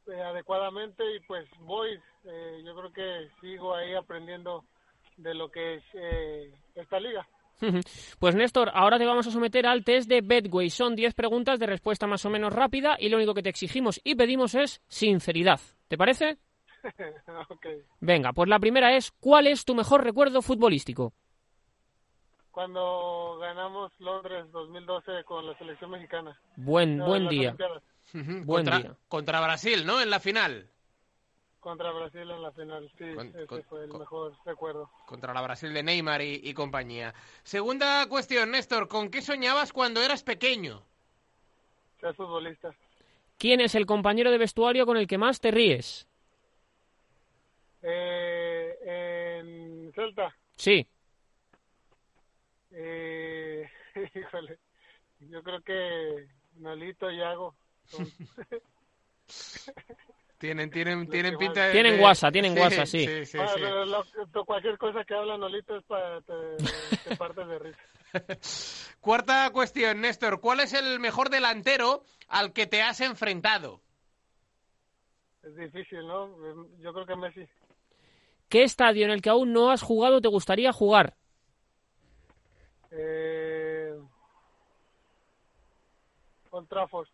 eh, 0.08 0.22
adecuadamente 0.22 1.16
y 1.16 1.20
pues 1.22 1.48
voy, 1.60 2.00
eh, 2.26 2.62
yo 2.66 2.76
creo 2.76 2.92
que 2.92 3.30
sigo 3.40 3.74
ahí 3.74 3.94
aprendiendo 3.94 4.66
de 5.18 5.34
lo 5.34 5.50
que 5.50 5.76
es 5.76 5.84
eh, 5.94 6.54
esta 6.76 7.00
liga. 7.00 7.26
Pues 8.20 8.36
Néstor, 8.36 8.72
ahora 8.74 8.98
te 8.98 9.06
vamos 9.06 9.26
a 9.28 9.32
someter 9.32 9.66
al 9.66 9.84
test 9.84 10.10
de 10.10 10.22
Bedway. 10.22 10.70
Son 10.70 10.96
10 10.96 11.14
preguntas 11.14 11.60
de 11.60 11.66
respuesta 11.68 12.08
más 12.08 12.26
o 12.26 12.30
menos 12.30 12.54
rápida 12.54 12.98
y 13.00 13.10
lo 13.10 13.18
único 13.18 13.34
que 13.34 13.44
te 13.44 13.50
exigimos 13.50 14.02
y 14.04 14.16
pedimos 14.16 14.56
es 14.56 14.82
sinceridad. 14.88 15.60
¿Te 15.88 15.98
parece? 15.98 16.38
okay. 17.50 17.82
Venga, 18.02 18.34
pues 18.34 18.50
la 18.50 18.60
primera 18.60 18.96
es, 18.96 19.12
¿cuál 19.20 19.48
es 19.48 19.64
tu 19.64 19.76
mejor 19.76 20.04
recuerdo 20.04 20.42
futbolístico? 20.42 21.14
Cuando 22.52 23.38
ganamos 23.40 23.92
Londres 24.00 24.46
2012 24.52 25.24
con 25.26 25.48
la 25.48 25.58
selección 25.58 25.90
mexicana. 25.92 26.40
Buen, 26.56 26.98
No, 26.98 27.08
buen 27.08 27.28
día. 27.28 27.56
Buen 28.14 28.46
contra, 28.46 28.78
día. 28.80 28.98
contra 29.08 29.42
Brasil, 29.42 29.86
¿no? 29.86 30.00
En 30.02 30.10
la 30.12 30.20
final. 30.20 30.70
Contra 31.64 31.92
Brasil 31.94 32.30
en 32.30 32.42
la 32.42 32.52
final, 32.52 32.92
sí, 32.98 33.16
Con- 33.16 33.28
ese 33.30 33.48
con- 33.48 33.64
fue 33.64 33.84
el 33.86 33.90
con- 33.90 34.02
mejor 34.02 34.34
recuerdo. 34.46 34.90
Contra 35.08 35.34
la 35.34 35.42
Brasil 35.42 35.74
de 35.74 35.82
Neymar 35.82 36.22
y, 36.22 36.42
y 36.44 36.54
compañía. 36.54 37.14
Segunda 37.44 38.06
cuestión, 38.10 38.52
Néstor. 38.52 38.90
¿Con 38.90 39.10
qué 39.10 39.22
soñabas 39.22 39.72
cuando 39.72 40.02
eras 40.04 40.24
pequeño? 40.24 40.84
Ser 42.02 42.14
futbolista. 42.16 42.76
¿Quién 43.38 43.62
es 43.62 43.76
el 43.76 43.86
compañero 43.86 44.30
de 44.30 44.38
vestuario 44.40 44.86
con 44.86 44.98
el 44.98 45.08
que 45.08 45.18
más 45.18 45.40
te 45.40 45.52
ríes? 45.52 46.06
Eh, 47.82 48.78
en 48.86 49.94
Celta, 49.94 50.36
Sí. 50.58 50.86
eh, 52.72 53.70
híjole, 54.16 54.60
yo 55.22 55.42
creo 55.44 55.62
que 55.62 56.28
Nolito 56.58 57.10
y 57.10 57.18
Yago. 57.20 57.56
son- 57.86 58.12
Tienen, 60.44 60.70
tienen, 60.72 61.08
tienen 61.08 61.38
pinta 61.38 61.68
de... 61.68 61.72
Tienen 61.72 61.98
guasa, 61.98 62.30
tienen 62.30 62.54
guasa, 62.54 62.86
sí. 62.86 63.08
Sí, 63.08 63.26
sí, 63.26 63.38
Ah, 63.40 63.48
sí. 63.48 63.62
pero 63.62 63.86
lo- 63.86 64.46
cualquier 64.46 64.78
cosa 64.78 65.06
que 65.06 65.16
habla 65.16 65.38
Nolito 65.38 65.78
es 65.78 65.86
para 65.86 66.20
te, 66.20 66.34
te 67.06 67.12
partes 67.18 67.48
de 67.48 67.60
risa. 67.60 67.80
Cuarta 69.00 69.50
cuestión, 69.54 70.02
Néstor. 70.02 70.42
¿Cuál 70.42 70.60
es 70.60 70.74
el 70.74 71.00
mejor 71.00 71.30
delantero 71.30 72.04
al 72.28 72.52
que 72.52 72.68
te 72.68 72.82
has 72.82 73.00
enfrentado? 73.00 73.80
Es 75.44 75.56
difícil, 75.56 76.06
¿no? 76.06 76.28
Yo 76.82 76.92
creo 76.92 77.06
que 77.06 77.16
Messi. 77.16 77.48
¿Qué 78.50 78.64
estadio 78.64 79.06
en 79.06 79.12
el 79.12 79.22
que 79.22 79.30
aún 79.30 79.54
no 79.54 79.72
has 79.72 79.82
jugado 79.82 80.20
te 80.20 80.28
gustaría 80.28 80.74
jugar? 80.74 81.16
Eh, 82.92 83.94
Old 86.52 86.68
Trafford. 86.68 87.08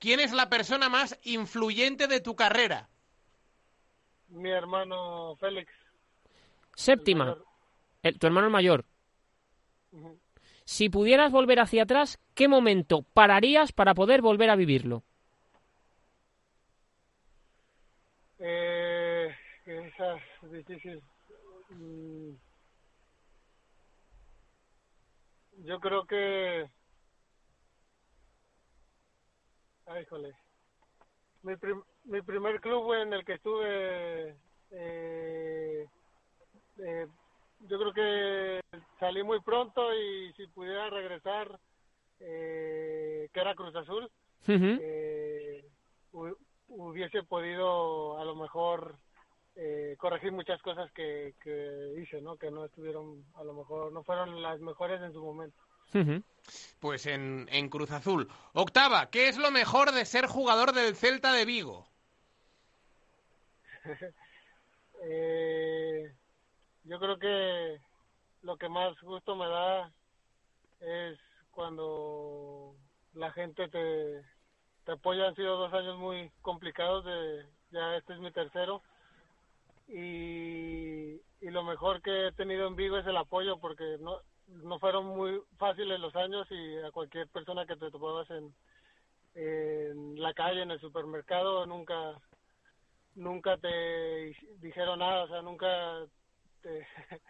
¿Quién 0.00 0.18
es 0.18 0.32
la 0.32 0.48
persona 0.48 0.88
más 0.88 1.18
influyente 1.22 2.08
de 2.08 2.20
tu 2.20 2.34
carrera? 2.34 2.88
Mi 4.28 4.50
hermano 4.50 5.36
Félix. 5.36 5.70
Séptima. 6.74 7.36
El- 8.02 8.18
tu 8.18 8.26
hermano 8.26 8.46
el 8.46 8.52
mayor. 8.52 8.84
Si 10.64 10.88
pudieras 10.88 11.30
volver 11.32 11.60
hacia 11.60 11.82
atrás, 11.82 12.18
¿qué 12.34 12.48
momento 12.48 13.02
pararías 13.02 13.72
para 13.72 13.94
poder 13.94 14.22
volver 14.22 14.48
a 14.50 14.56
vivirlo? 14.56 15.02
Eh, 18.38 19.28
esa 19.66 20.16
es 20.42 20.52
difícil. 20.52 21.02
Mm, 21.70 22.30
Yo 25.66 25.78
creo 25.78 26.06
que... 26.06 26.70
Ay, 29.90 30.04
jole. 30.06 30.32
Mi, 31.42 31.56
prim- 31.56 31.82
mi 32.04 32.22
primer 32.22 32.60
club 32.60 32.92
en 32.94 33.12
el 33.12 33.24
que 33.24 33.34
estuve... 33.34 34.36
eh, 34.70 35.86
eh, 36.78 37.06
yo 37.68 37.78
creo 37.78 37.92
que 37.92 38.60
salí 39.00 39.22
muy 39.24 39.40
pronto 39.40 39.92
y 39.92 40.32
si 40.34 40.46
pudiera 40.46 40.88
regresar, 40.90 41.58
eh, 42.20 43.28
que 43.32 43.40
era 43.40 43.54
Cruz 43.56 43.74
Azul, 43.74 44.08
eh, 44.80 45.68
hu- 46.12 46.36
hubiese 46.68 47.24
podido 47.24 48.16
a 48.18 48.24
lo 48.24 48.36
mejor 48.36 48.96
eh, 49.56 49.96
corregir 49.98 50.30
muchas 50.32 50.62
cosas 50.62 50.90
que, 50.92 51.34
que 51.42 51.94
hice, 51.98 52.22
¿no? 52.22 52.36
Que 52.36 52.50
no 52.52 52.64
estuvieron, 52.64 53.24
a 53.34 53.42
lo 53.42 53.54
mejor, 53.54 53.92
no 53.92 54.04
fueron 54.04 54.40
las 54.40 54.60
mejores 54.60 55.02
en 55.02 55.12
su 55.12 55.20
momento. 55.22 55.60
Pues 56.80 57.06
en, 57.06 57.48
en 57.50 57.68
Cruz 57.68 57.90
Azul. 57.90 58.28
Octava, 58.54 59.10
¿qué 59.10 59.28
es 59.28 59.36
lo 59.36 59.50
mejor 59.50 59.92
de 59.92 60.04
ser 60.04 60.26
jugador 60.26 60.72
del 60.72 60.96
Celta 60.96 61.32
de 61.32 61.44
Vigo? 61.44 61.86
Eh, 65.02 66.14
yo 66.84 67.00
creo 67.00 67.18
que 67.18 67.80
lo 68.42 68.58
que 68.58 68.68
más 68.68 69.00
gusto 69.00 69.34
me 69.34 69.46
da 69.48 69.90
es 70.80 71.18
cuando 71.52 72.74
la 73.14 73.32
gente 73.32 73.68
te, 73.68 74.22
te 74.84 74.92
apoya. 74.92 75.28
Han 75.28 75.36
sido 75.36 75.56
dos 75.56 75.72
años 75.72 75.98
muy 75.98 76.30
complicados, 76.42 77.06
de, 77.06 77.46
ya 77.70 77.96
este 77.96 78.12
es 78.12 78.18
mi 78.20 78.30
tercero. 78.30 78.82
Y, 79.88 81.14
y 81.40 81.50
lo 81.50 81.64
mejor 81.64 82.02
que 82.02 82.28
he 82.28 82.32
tenido 82.32 82.66
en 82.66 82.76
Vigo 82.76 82.98
es 82.98 83.06
el 83.06 83.16
apoyo, 83.16 83.58
porque 83.58 83.96
no, 84.00 84.20
no 84.62 84.78
fueron 84.78 85.06
muy 85.06 85.40
fáciles 85.56 85.98
los 86.00 86.14
años 86.16 86.46
y 86.50 86.78
a 86.78 86.90
cualquier 86.90 87.28
persona 87.28 87.66
que 87.66 87.76
te 87.76 87.90
topabas 87.90 88.28
en, 88.30 88.54
en 89.34 90.20
la 90.20 90.34
calle, 90.34 90.62
en 90.62 90.70
el 90.70 90.80
supermercado, 90.80 91.66
nunca 91.66 92.20
nunca 93.14 93.56
te 93.56 94.34
dijeron 94.60 95.00
nada, 95.00 95.24
o 95.24 95.28
sea, 95.28 95.42
nunca 95.42 96.04
te, 96.62 96.86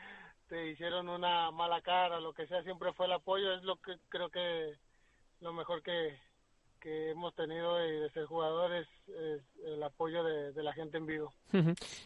te 0.49 0.71
hicieron 0.71 1.09
una 1.09 1.51
mala 1.51 1.81
cara, 1.81 2.21
lo 2.21 2.33
que 2.33 2.47
sea, 2.47 2.63
siempre 2.63 2.93
fue 2.93 3.07
el 3.07 3.13
apoyo, 3.13 3.53
es 3.55 3.63
lo 3.63 3.77
que 3.77 3.97
creo 4.09 4.29
que 4.31 4.75
lo 5.41 5.53
mejor 5.53 5.83
que, 5.83 6.19
que 6.81 7.11
hemos 7.11 7.35
tenido 7.35 7.85
y 7.87 8.01
de 8.01 8.11
ser 8.11 8.25
jugadores 8.27 8.87
es 9.09 9.43
el 9.65 9.83
apoyo 9.83 10.23
de, 10.25 10.63
la 10.63 10.73
gente 10.73 10.99
en 10.99 11.07
vivo. 11.07 11.33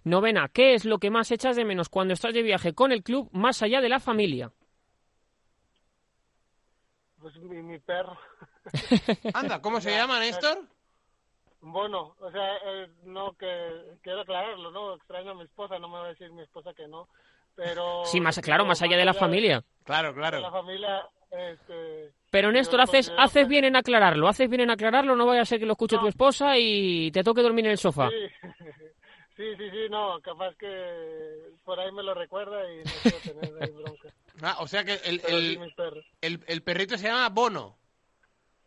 Novena, 0.05 0.48
¿qué 0.53 0.74
es 0.74 0.85
lo 0.85 0.98
que 0.98 1.11
más 1.11 1.31
echas 1.31 1.57
de 1.57 1.64
menos 1.64 1.88
cuando 1.88 2.14
estás 2.14 2.35
de 2.35 2.42
viaje 2.42 2.74
con 2.74 2.92
el 2.92 3.03
club 3.03 3.29
más 3.33 3.62
allá 3.62 3.81
de 3.81 3.88
la 3.88 4.00
familia? 4.00 4.53
Pues 7.25 7.37
mi, 7.39 7.63
mi 7.63 7.79
perro. 7.79 8.19
Anda, 9.33 9.63
¿cómo 9.63 9.81
se 9.81 9.91
llama, 9.91 10.21
Néstor? 10.21 10.59
Bueno, 11.63 12.15
o 12.21 12.31
sea, 12.31 12.57
eh, 12.67 12.89
no 13.05 13.33
que 13.33 13.97
quiero 14.03 14.21
aclararlo, 14.21 14.71
¿no? 14.71 14.95
Extraño 14.95 15.31
a 15.31 15.35
mi 15.35 15.45
esposa, 15.45 15.79
no 15.79 15.89
me 15.89 16.01
va 16.01 16.05
a 16.05 16.09
decir 16.09 16.31
mi 16.33 16.43
esposa 16.43 16.75
que 16.75 16.87
no, 16.87 17.09
pero... 17.57 18.05
Sí, 18.05 18.21
más 18.21 18.39
claro, 18.41 18.67
más 18.67 18.83
allá 18.83 18.99
de 18.99 19.07
la 19.07 19.15
familia. 19.15 19.65
Claro, 19.85 20.13
de 20.13 20.21
la 20.21 20.29
claro. 20.29 20.51
familia, 20.51 21.09
este... 21.31 22.13
Pero 22.31 22.53
Néstor, 22.53 22.83
haces, 22.83 23.11
haces 23.17 23.49
bien 23.49 23.65
en 23.65 23.77
aclararlo, 23.77 24.29
haces 24.29 24.51
bien 24.51 24.61
en 24.61 24.71
aclararlo, 24.73 25.17
no 25.17 25.25
vaya 25.25 25.41
a 25.41 25.47
ser 25.47 25.59
que 25.59 25.65
lo 25.65 25.73
escuche 25.73 25.97
tu 25.97 26.09
esposa 26.09 26.59
y 26.59 27.11
te 27.11 27.25
toque 27.25 27.41
dormir 27.41 27.65
en 27.65 27.71
el 27.71 27.79
sofá. 27.79 28.11
Sí, 28.11 28.29
sí, 29.37 29.57
sí, 29.57 29.71
sí, 29.71 29.89
no, 29.89 30.21
capaz 30.21 30.55
que 30.57 31.55
por 31.65 31.81
ahí 31.81 31.91
me 31.91 32.03
lo 32.03 32.13
recuerda 32.13 32.71
y 32.71 32.85
no 32.85 32.93
quiero 33.03 33.19
tener 33.21 33.63
ahí 33.63 33.71
bronca. 33.83 34.11
Ah, 34.42 34.57
o 34.61 34.66
sea 34.66 34.85
que 34.85 34.94
el, 35.05 35.20
el, 35.27 35.75
el, 36.20 36.44
el 36.47 36.62
perrito 36.62 36.99
se 36.99 37.07
llama 37.07 37.29
Bono. 37.29 37.79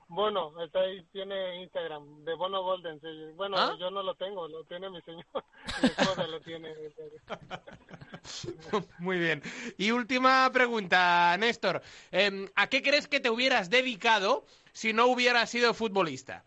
Bono, 0.10 0.63
está 0.63 0.80
ahí, 0.80 1.03
tiene 1.12 1.63
Instagram, 1.63 2.23
de 2.23 2.34
Bono 2.36 2.63
Golden. 2.63 2.97
sí. 3.01 3.08
Bueno, 3.36 3.58
¿Ah? 3.58 3.75
yo 3.77 3.91
no 3.91 4.01
lo 4.01 4.15
tengo, 4.15 4.47
lo 4.47 4.63
tiene 4.63 4.89
mi 4.89 5.01
señor. 5.01 5.25
mi 5.82 5.89
esposa 5.89 6.25
lo 6.27 6.39
tiene. 6.39 6.73
Muy 8.99 9.19
bien. 9.19 9.41
Y 9.77 9.91
última 9.91 10.49
pregunta, 10.53 11.36
Néstor. 11.38 11.82
Em, 12.12 12.47
¿A 12.56 12.67
qué 12.67 12.82
crees 12.82 13.10
que 13.10 13.19
te 13.19 13.30
hubieras 13.30 13.69
dedicado 13.69 14.45
si 14.71 14.93
no 14.93 15.08
hubieras 15.08 15.49
sido 15.49 15.73
futbolista? 15.73 16.45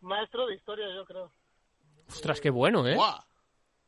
Maestro 0.00 0.46
de 0.46 0.54
historia, 0.54 0.86
yo 0.94 1.04
creo. 1.04 1.30
Ostras, 2.08 2.40
qué 2.40 2.48
bueno, 2.48 2.88
¿eh? 2.88 2.96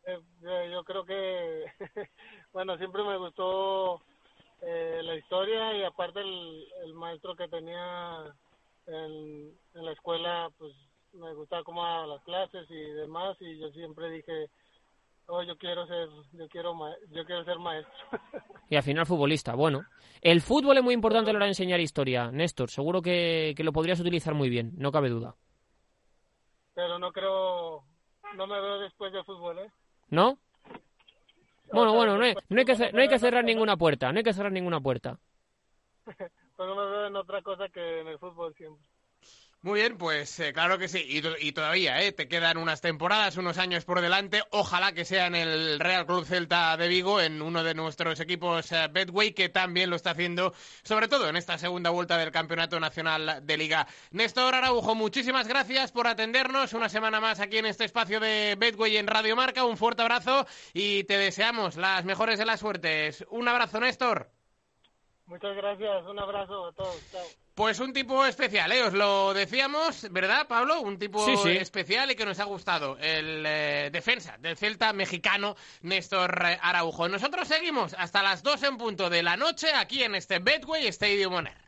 Eh, 0.07 0.18
eh, 0.42 0.70
yo 0.72 0.83
creo 0.85 1.05
que, 1.05 1.64
bueno, 2.52 2.76
siempre 2.78 3.02
me 3.04 3.16
gustó 3.16 4.00
eh, 4.62 5.00
la 5.02 5.14
historia 5.16 5.76
y 5.76 5.84
aparte 5.84 6.20
el, 6.20 6.66
el 6.84 6.94
maestro 6.94 7.34
que 7.36 7.48
tenía 7.48 8.34
en, 8.86 9.52
en 9.74 9.84
la 9.84 9.92
escuela, 9.92 10.50
pues 10.58 10.72
me 11.12 11.32
gustaba 11.34 11.64
cómo 11.64 11.84
las 12.06 12.22
clases 12.24 12.70
y 12.70 12.74
demás 12.92 13.36
y 13.40 13.58
yo 13.58 13.70
siempre 13.70 14.10
dije, 14.10 14.48
oh, 15.26 15.42
yo 15.42 15.56
quiero 15.56 15.86
ser, 15.86 16.08
yo 16.32 16.48
quiero, 16.48 16.74
ma- 16.74 16.94
yo 17.10 17.24
quiero 17.24 17.44
ser 17.44 17.58
maestro. 17.58 17.92
Y 18.68 18.76
al 18.76 18.84
final 18.84 19.04
futbolista, 19.04 19.56
bueno. 19.56 19.84
El 20.20 20.40
fútbol 20.40 20.76
es 20.78 20.84
muy 20.84 20.94
importante 20.94 21.30
a 21.30 21.32
la 21.32 21.38
hora 21.38 21.46
de 21.46 21.50
enseñar 21.50 21.80
historia, 21.80 22.30
Néstor. 22.30 22.70
Seguro 22.70 23.02
que, 23.02 23.52
que 23.56 23.64
lo 23.64 23.72
podrías 23.72 23.98
utilizar 23.98 24.32
muy 24.32 24.48
bien, 24.48 24.70
no 24.76 24.92
cabe 24.92 25.08
duda. 25.08 25.34
Pero 26.74 26.98
no 27.00 27.10
creo, 27.10 27.82
no 28.36 28.46
me 28.46 28.60
veo 28.60 28.78
después 28.78 29.12
de 29.12 29.24
fútbol, 29.24 29.58
¿eh? 29.58 29.70
¿No? 30.08 30.38
Bueno, 31.72 31.94
bueno, 31.94 32.16
no 32.16 32.24
hay, 32.24 32.35
después- 32.35 32.46
no 32.50 32.59
hay 32.59 32.64
que, 32.64 32.92
no 32.92 33.00
hay 33.00 33.09
que 33.09 33.18
cerrar 33.18 33.44
ninguna 33.44 33.76
puerta, 33.76 34.12
no 34.12 34.18
hay 34.18 34.24
que 34.24 34.33
cerrar 34.33 34.52
ninguna 34.52 34.80
puerta. 34.80 35.18
Pero 36.56 36.74
no 36.74 36.76
me 36.76 36.90
veo 36.90 37.06
en 37.06 37.16
otra 37.16 37.42
cosa 37.42 37.68
que 37.68 38.00
en 38.00 38.09
el 38.09 38.18
fútbol 38.18 38.54
siempre. 38.54 38.85
Muy 39.62 39.81
bien, 39.81 39.99
pues 39.99 40.40
eh, 40.40 40.55
claro 40.55 40.79
que 40.79 40.88
sí. 40.88 41.05
Y, 41.07 41.20
to- 41.20 41.37
y 41.38 41.53
todavía, 41.53 42.01
¿eh? 42.03 42.12
Te 42.12 42.29
quedan 42.29 42.57
unas 42.57 42.81
temporadas, 42.81 43.37
unos 43.37 43.59
años 43.59 43.85
por 43.85 44.01
delante. 44.01 44.42
Ojalá 44.53 44.92
que 44.92 45.05
sea 45.05 45.27
en 45.27 45.35
el 45.35 45.79
Real 45.79 46.07
Club 46.07 46.25
Celta 46.25 46.79
de 46.79 46.88
Vigo, 46.88 47.20
en 47.20 47.42
uno 47.42 47.62
de 47.62 47.75
nuestros 47.75 48.18
equipos 48.20 48.73
eh, 48.73 48.88
Betway, 48.90 49.35
que 49.35 49.51
también 49.51 49.90
lo 49.90 49.96
está 49.96 50.12
haciendo, 50.12 50.55
sobre 50.83 51.09
todo 51.09 51.29
en 51.29 51.37
esta 51.37 51.59
segunda 51.59 51.90
vuelta 51.90 52.16
del 52.16 52.33
Campeonato 52.33 52.81
Nacional 52.81 53.40
de 53.46 53.57
Liga. 53.59 53.87
Néstor 54.12 54.55
Araujo, 54.55 54.94
muchísimas 54.94 55.46
gracias 55.46 55.92
por 55.92 56.07
atendernos 56.07 56.73
una 56.73 56.88
semana 56.88 57.20
más 57.20 57.38
aquí 57.38 57.59
en 57.59 57.66
este 57.66 57.85
espacio 57.85 58.18
de 58.18 58.57
Betway 58.59 58.96
en 58.96 59.09
Radio 59.09 59.37
Marca. 59.37 59.66
Un 59.66 59.77
fuerte 59.77 60.01
abrazo 60.01 60.46
y 60.73 61.05
te 61.05 61.18
deseamos 61.18 61.77
las 61.77 62.07
mejores 62.07 62.38
de 62.38 62.46
las 62.46 62.61
suertes. 62.61 63.27
Un 63.29 63.46
abrazo, 63.46 63.79
Néstor. 63.79 64.31
Muchas 65.27 65.55
gracias, 65.55 66.07
un 66.07 66.18
abrazo 66.18 66.68
a 66.68 66.73
todos. 66.73 66.96
Chao. 67.12 67.23
Pues 67.61 67.79
un 67.79 67.92
tipo 67.92 68.25
especial, 68.25 68.73
¿eh? 68.73 68.83
Os 68.85 68.94
lo 68.94 69.35
decíamos, 69.35 70.11
¿verdad, 70.11 70.46
Pablo? 70.49 70.81
Un 70.81 70.99
tipo 70.99 71.23
Sí, 71.27 71.37
sí. 71.37 71.51
especial 71.51 72.11
y 72.11 72.14
que 72.14 72.25
nos 72.25 72.40
ha 72.40 72.44
gustado. 72.44 72.96
El 72.99 73.44
eh, 73.46 73.90
defensa 73.92 74.38
del 74.38 74.57
Celta 74.57 74.94
mexicano, 74.94 75.55
Néstor 75.83 76.42
Araujo. 76.62 77.07
Nosotros 77.11 77.46
seguimos 77.46 77.94
hasta 77.99 78.23
las 78.23 78.42
2 78.42 78.62
en 78.62 78.79
punto 78.79 79.11
de 79.11 79.23
la 79.23 79.37
noche 79.37 79.75
aquí 79.75 80.03
en 80.03 80.14
este 80.14 80.38
Betway 80.38 80.87
Stadium 80.87 81.35
On 81.35 81.49
Air. 81.49 81.59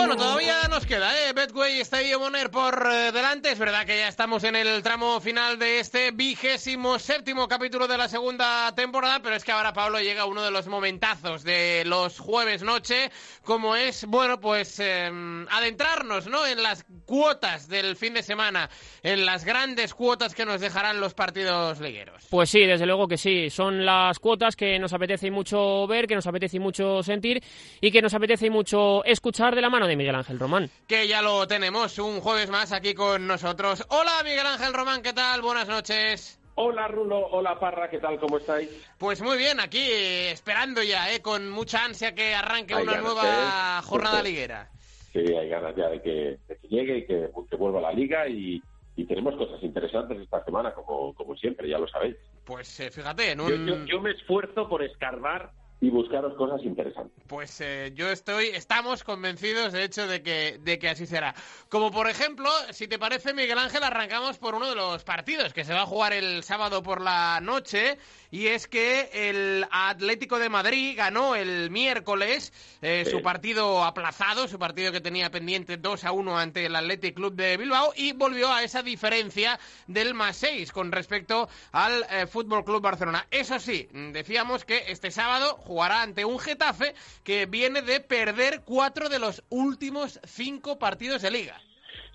Bueno, 0.00 0.16
todavía 0.16 0.59
nos 0.80 0.86
queda, 0.86 1.28
¿eh? 1.28 1.32
Betway 1.34 1.80
Stadium 1.80 2.22
On 2.22 2.34
Air 2.34 2.50
por 2.50 2.88
eh, 2.90 3.12
delante. 3.12 3.50
Es 3.50 3.58
verdad 3.58 3.84
que 3.84 3.98
ya 3.98 4.08
estamos 4.08 4.44
en 4.44 4.56
el 4.56 4.82
tramo 4.82 5.20
final 5.20 5.58
de 5.58 5.80
este 5.80 6.10
vigésimo 6.12 6.98
séptimo 6.98 7.48
capítulo 7.48 7.86
de 7.86 7.98
la 7.98 8.08
segunda 8.08 8.72
temporada, 8.74 9.20
pero 9.20 9.34
es 9.34 9.44
que 9.44 9.52
ahora, 9.52 9.72
Pablo, 9.72 10.00
llega 10.00 10.24
uno 10.24 10.42
de 10.42 10.50
los 10.50 10.68
momentazos 10.68 11.42
de 11.42 11.82
los 11.84 12.18
jueves 12.18 12.62
noche, 12.62 13.10
como 13.44 13.76
es, 13.76 14.06
bueno, 14.06 14.40
pues 14.40 14.78
eh, 14.80 15.10
adentrarnos, 15.50 16.28
¿no? 16.28 16.46
En 16.46 16.62
las 16.62 16.86
cuotas 17.04 17.68
del 17.68 17.96
fin 17.96 18.14
de 18.14 18.22
semana, 18.22 18.70
en 19.02 19.26
las 19.26 19.44
grandes 19.44 19.92
cuotas 19.92 20.34
que 20.34 20.46
nos 20.46 20.60
dejarán 20.60 21.00
los 21.00 21.12
partidos 21.12 21.80
ligueros. 21.80 22.26
Pues 22.30 22.48
sí, 22.48 22.60
desde 22.60 22.86
luego 22.86 23.08
que 23.08 23.18
sí. 23.18 23.50
Son 23.50 23.84
las 23.84 24.18
cuotas 24.18 24.56
que 24.56 24.78
nos 24.78 24.92
apetece 24.92 25.30
mucho 25.30 25.86
ver, 25.86 26.06
que 26.06 26.14
nos 26.14 26.26
apetece 26.26 26.58
mucho 26.58 27.02
sentir 27.02 27.42
y 27.80 27.90
que 27.90 28.00
nos 28.00 28.14
apetece 28.14 28.48
mucho 28.48 29.04
escuchar 29.04 29.54
de 29.54 29.60
la 29.60 29.68
mano 29.68 29.86
de 29.86 29.96
Miguel 29.96 30.14
Ángel 30.14 30.38
Román. 30.38 30.69
Que 30.86 31.06
ya 31.06 31.22
lo 31.22 31.46
tenemos 31.46 31.98
un 31.98 32.20
jueves 32.20 32.50
más 32.50 32.72
aquí 32.72 32.94
con 32.94 33.26
nosotros. 33.26 33.84
Hola, 33.90 34.22
Miguel 34.24 34.46
Ángel 34.46 34.72
Román, 34.74 35.02
¿qué 35.02 35.12
tal? 35.12 35.40
Buenas 35.42 35.68
noches. 35.68 36.36
Hola 36.56 36.88
Rulo, 36.88 37.18
hola 37.28 37.58
Parra, 37.58 37.88
¿qué 37.88 37.98
tal? 37.98 38.18
¿Cómo 38.18 38.36
estáis? 38.38 38.68
Pues 38.98 39.22
muy 39.22 39.38
bien, 39.38 39.60
aquí 39.60 39.78
eh, 39.80 40.32
esperando 40.32 40.82
ya, 40.82 41.10
eh, 41.14 41.22
con 41.22 41.48
mucha 41.48 41.84
ansia 41.84 42.14
que 42.14 42.34
arranque 42.34 42.74
Hay 42.74 42.82
una 42.82 42.92
ganas, 42.94 43.06
nueva 43.14 43.78
¿eh? 43.78 43.82
jornada 43.86 44.22
liguera. 44.24 44.68
Sí, 45.12 45.20
hay 45.20 45.48
ganas 45.48 45.74
ya 45.76 45.88
de 45.88 46.02
que, 46.02 46.10
de 46.48 46.58
que 46.60 46.68
llegue 46.68 46.98
y 46.98 47.06
que, 47.06 47.30
que 47.48 47.56
vuelva 47.56 47.78
a 47.78 47.82
la 47.82 47.92
liga 47.92 48.28
y, 48.28 48.60
y 48.96 49.04
tenemos 49.06 49.36
cosas 49.36 49.62
interesantes 49.62 50.18
esta 50.20 50.44
semana, 50.44 50.74
como, 50.74 51.14
como 51.14 51.34
siempre, 51.36 51.68
ya 51.68 51.78
lo 51.78 51.88
sabéis. 51.88 52.16
Pues 52.44 52.78
eh, 52.80 52.90
fíjate, 52.90 53.30
en 53.30 53.38
yo- 53.38 53.84
yo 53.86 54.00
me 54.00 54.10
esfuerzo 54.10 54.68
por 54.68 54.82
escarbar 54.82 55.52
y 55.80 55.88
buscaros 55.88 56.34
cosas 56.36 56.60
interesantes. 56.62 57.12
Pues 57.26 57.60
eh, 57.60 57.92
yo 57.94 58.10
estoy, 58.10 58.48
estamos 58.48 59.02
convencidos 59.02 59.72
de 59.72 59.84
hecho 59.84 60.06
de 60.06 60.22
que, 60.22 60.58
de 60.60 60.78
que 60.78 60.88
así 60.90 61.06
será. 61.06 61.34
Como 61.70 61.90
por 61.90 62.08
ejemplo, 62.08 62.50
si 62.70 62.86
te 62.86 62.98
parece 62.98 63.32
Miguel 63.32 63.58
Ángel, 63.58 63.82
arrancamos 63.82 64.36
por 64.38 64.54
uno 64.54 64.68
de 64.68 64.74
los 64.74 65.04
partidos 65.04 65.54
que 65.54 65.64
se 65.64 65.72
va 65.72 65.82
a 65.82 65.86
jugar 65.86 66.12
el 66.12 66.42
sábado 66.44 66.82
por 66.82 67.00
la 67.00 67.40
noche 67.40 67.96
y 68.30 68.48
es 68.48 68.68
que 68.68 69.08
el 69.12 69.66
Atlético 69.70 70.38
de 70.38 70.48
Madrid 70.50 70.94
ganó 70.96 71.34
el 71.34 71.70
miércoles 71.70 72.52
eh, 72.82 73.04
Sí. 73.04 73.12
su 73.12 73.22
partido 73.22 73.82
aplazado, 73.84 74.48
su 74.48 74.58
partido 74.58 74.92
que 74.92 75.00
tenía 75.00 75.30
pendiente 75.30 75.76
2 75.78 76.04
a 76.04 76.12
1 76.12 76.38
ante 76.38 76.66
el 76.66 76.76
Athletic 76.76 77.14
Club 77.14 77.34
de 77.34 77.56
Bilbao 77.56 77.92
y 77.96 78.12
volvió 78.12 78.52
a 78.52 78.62
esa 78.62 78.82
diferencia 78.82 79.58
del 79.86 80.12
más 80.14 80.36
6 80.36 80.72
con 80.72 80.92
respecto 80.92 81.48
al 81.72 82.04
eh, 82.10 82.26
Fútbol 82.26 82.64
Club 82.64 82.82
Barcelona. 82.82 83.26
Eso 83.30 83.58
sí, 83.58 83.88
decíamos 84.12 84.64
que 84.64 84.84
este 84.88 85.10
sábado 85.10 85.56
jugará 85.70 86.02
ante 86.02 86.24
un 86.24 86.40
Getafe 86.40 86.94
que 87.22 87.46
viene 87.46 87.80
de 87.82 88.00
perder 88.00 88.62
cuatro 88.64 89.08
de 89.08 89.20
los 89.20 89.44
últimos 89.50 90.18
cinco 90.24 90.80
partidos 90.80 91.22
de 91.22 91.30
liga. 91.30 91.60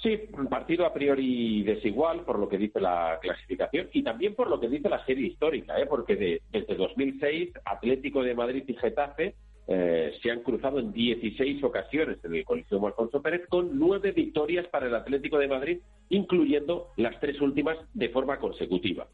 Sí, 0.03 0.19
un 0.37 0.47
partido 0.47 0.85
a 0.85 0.93
priori 0.93 1.63
desigual 1.63 2.25
por 2.25 2.37
lo 2.37 2.49
que 2.49 2.57
dice 2.57 2.81
la 2.81 3.17
clasificación 3.21 3.87
y 3.93 4.03
también 4.03 4.35
por 4.35 4.49
lo 4.49 4.59
que 4.59 4.67
dice 4.67 4.89
la 4.89 5.05
serie 5.05 5.27
histórica, 5.27 5.79
¿eh? 5.79 5.85
porque 5.85 6.17
de- 6.17 6.41
desde 6.51 6.75
2006 6.75 7.51
Atlético 7.63 8.21
de 8.23 8.35
Madrid 8.35 8.63
y 8.67 8.73
Getafe 8.75 9.35
eh, 9.69 10.11
se 10.21 10.31
han 10.31 10.41
cruzado 10.41 10.79
en 10.79 10.91
16 10.91 11.63
ocasiones 11.63 12.17
en 12.25 12.35
el 12.35 12.43
Coliseo 12.43 12.85
Alfonso 12.85 13.21
Pérez 13.21 13.47
con 13.47 13.79
nueve 13.79 14.11
victorias 14.11 14.67
para 14.67 14.87
el 14.87 14.95
Atlético 14.95 15.37
de 15.39 15.47
Madrid, 15.47 15.77
incluyendo 16.09 16.89
las 16.97 17.17
tres 17.21 17.39
últimas 17.39 17.77
de 17.93 18.09
forma 18.09 18.37
consecutiva. 18.37 19.07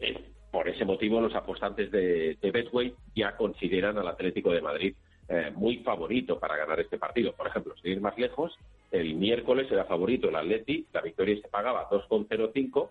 Eh, 0.00 0.18
por 0.56 0.70
ese 0.70 0.86
motivo, 0.86 1.20
los 1.20 1.34
apostantes 1.34 1.90
de, 1.90 2.38
de 2.40 2.50
Betway 2.50 2.94
ya 3.14 3.36
consideran 3.36 3.98
al 3.98 4.08
Atlético 4.08 4.52
de 4.52 4.62
Madrid 4.62 4.94
eh, 5.28 5.52
muy 5.54 5.80
favorito 5.80 6.38
para 6.38 6.56
ganar 6.56 6.80
este 6.80 6.96
partido. 6.96 7.34
Por 7.34 7.46
ejemplo, 7.46 7.74
sin 7.76 7.92
ir 7.92 8.00
más 8.00 8.16
lejos, 8.16 8.56
el 8.90 9.16
miércoles 9.16 9.70
era 9.70 9.84
favorito 9.84 10.30
el 10.30 10.36
Atleti, 10.36 10.86
la 10.94 11.02
victoria 11.02 11.36
se 11.42 11.48
pagaba 11.48 11.82
a 11.82 11.90
2,05 11.90 12.88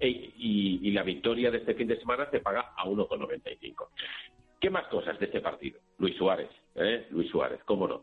e- 0.00 0.08
y, 0.08 0.80
y 0.82 0.90
la 0.90 1.04
victoria 1.04 1.52
de 1.52 1.58
este 1.58 1.74
fin 1.74 1.86
de 1.86 1.96
semana 2.00 2.28
se 2.28 2.40
paga 2.40 2.72
a 2.76 2.86
1,95. 2.86 3.86
¿Qué 4.60 4.68
más 4.68 4.88
cosas 4.88 5.16
de 5.20 5.26
este 5.26 5.40
partido? 5.40 5.78
Luis 5.98 6.16
Suárez, 6.16 6.50
¿eh? 6.74 7.06
Luis 7.10 7.30
Suárez, 7.30 7.60
cómo 7.66 7.86
no. 7.86 8.02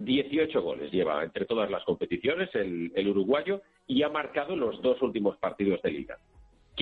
18 0.00 0.60
goles 0.60 0.90
lleva 0.90 1.22
entre 1.22 1.44
todas 1.44 1.70
las 1.70 1.84
competiciones 1.84 2.50
el 2.56 3.06
uruguayo 3.08 3.62
y 3.86 4.02
ha 4.02 4.08
marcado 4.08 4.56
los 4.56 4.82
dos 4.82 5.00
últimos 5.00 5.36
partidos 5.36 5.80
de 5.82 5.92
liga. 5.92 6.18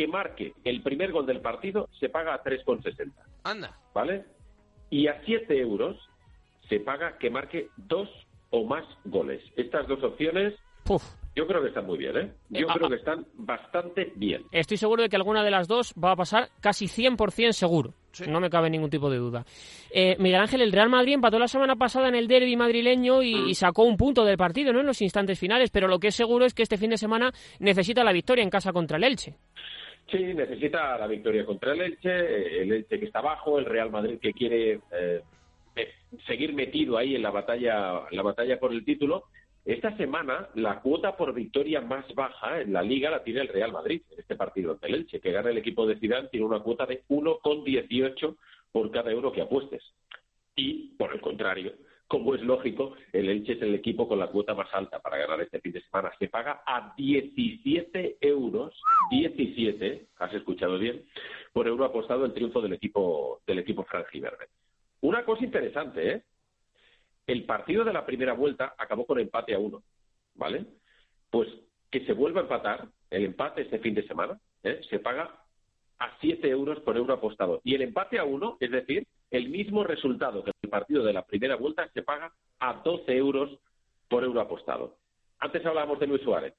Que 0.01 0.07
marque 0.09 0.55
el 0.65 0.83
primer 0.83 1.13
gol 1.13 1.27
del 1.27 1.41
partido 1.43 1.89
se 1.99 2.09
paga 2.09 2.33
a 2.33 2.43
3,60. 2.43 3.13
Anda. 3.45 3.77
¿vale? 3.93 4.25
Y 4.89 5.09
a 5.09 5.21
7 5.27 5.59
euros 5.59 5.99
se 6.71 6.81
paga 6.81 7.19
que 7.19 7.29
marque 7.29 7.69
dos 7.77 8.09
o 8.49 8.65
más 8.65 8.85
goles. 9.05 9.43
Estas 9.57 9.87
dos 9.89 10.03
opciones 10.03 10.55
yo 11.37 11.47
creo 11.47 11.63
que 11.63 11.69
están 11.69 11.87
muy 11.87 11.97
bien, 11.99 12.17
¿eh? 12.17 12.33
Yo 12.49 12.61
Eh, 12.61 12.67
creo 12.75 12.87
ah, 12.87 12.89
que 12.89 12.97
están 12.97 13.25
bastante 13.35 14.13
bien. 14.17 14.43
Estoy 14.51 14.77
seguro 14.77 15.03
de 15.03 15.09
que 15.09 15.15
alguna 15.17 15.45
de 15.45 15.51
las 15.53 15.69
dos 15.69 15.95
va 16.03 16.13
a 16.13 16.17
pasar 16.17 16.49
casi 16.61 16.87
100% 16.87 17.53
seguro. 17.53 17.95
No 18.27 18.41
me 18.41 18.51
cabe 18.51 18.69
ningún 18.69 18.91
tipo 18.91 19.09
de 19.09 19.19
duda. 19.19 19.45
Eh, 19.93 20.17
Miguel 20.19 20.41
Ángel, 20.41 20.63
el 20.63 20.73
Real 20.73 20.89
Madrid 20.89 21.15
empató 21.15 21.39
la 21.39 21.47
semana 21.47 21.77
pasada 21.77 22.09
en 22.09 22.17
el 22.17 22.27
derby 22.27 22.57
madrileño 22.57 23.23
y, 23.23 23.35
Mm. 23.37 23.49
y 23.49 23.55
sacó 23.55 23.85
un 23.85 23.97
punto 23.97 24.25
del 24.25 24.37
partido 24.37 24.73
¿no? 24.73 24.81
en 24.81 24.87
los 24.87 25.01
instantes 25.03 25.39
finales, 25.39 25.71
pero 25.71 25.87
lo 25.87 26.01
que 26.01 26.09
es 26.09 26.17
seguro 26.17 26.45
es 26.45 26.55
que 26.55 26.65
este 26.65 26.77
fin 26.77 26.91
de 26.91 26.99
semana 26.99 27.31
necesita 27.61 28.03
la 28.03 28.13
victoria 28.13 28.43
en 28.43 28.51
casa 28.51 28.73
contra 28.73 28.97
el 28.97 29.05
Elche. 29.05 29.37
Sí, 30.11 30.19
necesita 30.35 30.99
la 30.99 31.07
victoria 31.07 31.45
contra 31.45 31.73
el 31.73 31.83
Elche, 31.83 32.11
eh, 32.11 32.63
el 32.63 32.73
Elche 32.73 32.99
que 32.99 33.07
está 33.07 33.21
abajo, 33.21 33.59
el 33.59 33.65
Real 33.65 33.91
Madrid 33.91 34.19
que 34.21 34.33
quiere 34.33 34.81
eh, 34.93 35.23
seguir 36.27 36.53
metido 36.53 36.99
ahí 36.99 37.15
en 37.15 37.23
la 37.23 37.31
batalla, 37.31 38.03
en 38.11 38.17
la 38.17 38.23
batalla 38.23 38.59
por 38.59 38.73
el 38.73 38.85
título. 38.85 39.25
Esta 39.65 39.97
semana 39.97 40.49
la 40.55 40.81
cuota 40.81 41.17
por 41.17 41.35
victoria 41.35 41.81
más 41.81 42.13
baja 42.15 42.61
en 42.61 42.73
la 42.73 42.83
liga 42.83 43.11
la 43.11 43.23
tiene 43.23 43.43
el 43.43 43.49
Real 43.49 43.73
Madrid 43.73 44.03
en 44.11 44.19
este 44.19 44.35
partido 44.35 44.73
ante 44.73 44.89
el 44.89 44.95
Elche, 44.95 45.21
que 45.21 45.33
gana 45.33 45.51
el 45.51 45.59
equipo 45.59 45.87
de 45.87 45.97
Zidane 45.97 46.29
tiene 46.29 46.47
una 46.47 46.61
cuota 46.61 46.87
de 46.87 47.05
1,18 47.09 48.37
por 48.73 48.91
cada 48.91 49.11
euro 49.13 49.31
que 49.31 49.43
apuestes. 49.43 49.83
Y 50.57 50.95
por 50.97 51.15
el 51.15 51.21
contrario, 51.21 51.73
como 52.11 52.35
es 52.35 52.43
lógico, 52.43 52.97
el 53.13 53.29
Elche 53.29 53.53
es 53.53 53.63
el 53.63 53.73
equipo 53.73 54.09
con 54.09 54.19
la 54.19 54.27
cuota 54.27 54.53
más 54.53 54.67
alta 54.75 54.99
para 54.99 55.17
ganar 55.17 55.41
este 55.43 55.61
fin 55.61 55.71
de 55.71 55.81
semana. 55.81 56.11
Se 56.19 56.27
paga 56.27 56.61
a 56.67 56.93
17 56.97 58.19
euros, 58.21 58.75
17, 59.13 60.09
has 60.19 60.35
escuchado 60.35 60.77
bien, 60.77 61.05
por 61.53 61.69
euro 61.69 61.85
apostado 61.85 62.25
el 62.25 62.35
triunfo 62.35 62.61
del 62.61 62.73
equipo 62.73 63.43
del 63.47 63.61
equipo 63.61 63.85
franjiverde. 63.85 64.49
Una 65.03 65.25
cosa 65.25 65.45
interesante, 65.45 66.11
¿eh? 66.11 66.23
El 67.29 67.45
partido 67.45 67.85
de 67.85 67.93
la 67.93 68.05
primera 68.05 68.33
vuelta 68.33 68.75
acabó 68.77 69.07
con 69.07 69.21
empate 69.21 69.55
a 69.55 69.61
uno, 69.61 69.85
¿vale? 70.35 70.67
Pues 71.31 71.49
que 71.93 72.05
se 72.07 72.13
vuelva 72.13 72.41
a 72.41 72.43
empatar, 72.43 72.89
el 73.09 73.25
empate 73.25 73.63
este 73.63 73.79
fin 73.79 73.95
de 73.95 74.05
semana, 74.09 74.37
¿eh? 74.65 74.81
se 74.91 74.99
paga 74.99 75.45
a 76.01 76.19
7 76.21 76.49
euros 76.49 76.81
por 76.81 76.97
euro 76.97 77.15
apostado. 77.15 77.61
Y 77.63 77.77
el 77.77 77.83
empate 77.83 78.19
a 78.19 78.25
uno, 78.25 78.57
es 78.59 78.73
decir, 78.73 79.07
el 79.31 79.49
mismo 79.49 79.85
resultado 79.85 80.43
que 80.45 80.53
el 80.63 80.71
partido 80.71 81.05
de 81.05 81.13
la 81.13 81.25
primera 81.25 81.57
vuelta, 81.57 81.89
se 81.93 82.03
paga 82.03 82.33
a 82.59 82.75
12 82.85 83.17
euros 83.17 83.59
por 84.09 84.25
euro 84.25 84.41
apostado. 84.41 84.97
Antes 85.39 85.65
hablábamos 85.65 86.01
de 86.01 86.07
Luis 86.07 86.23
Suárez. 86.23 86.55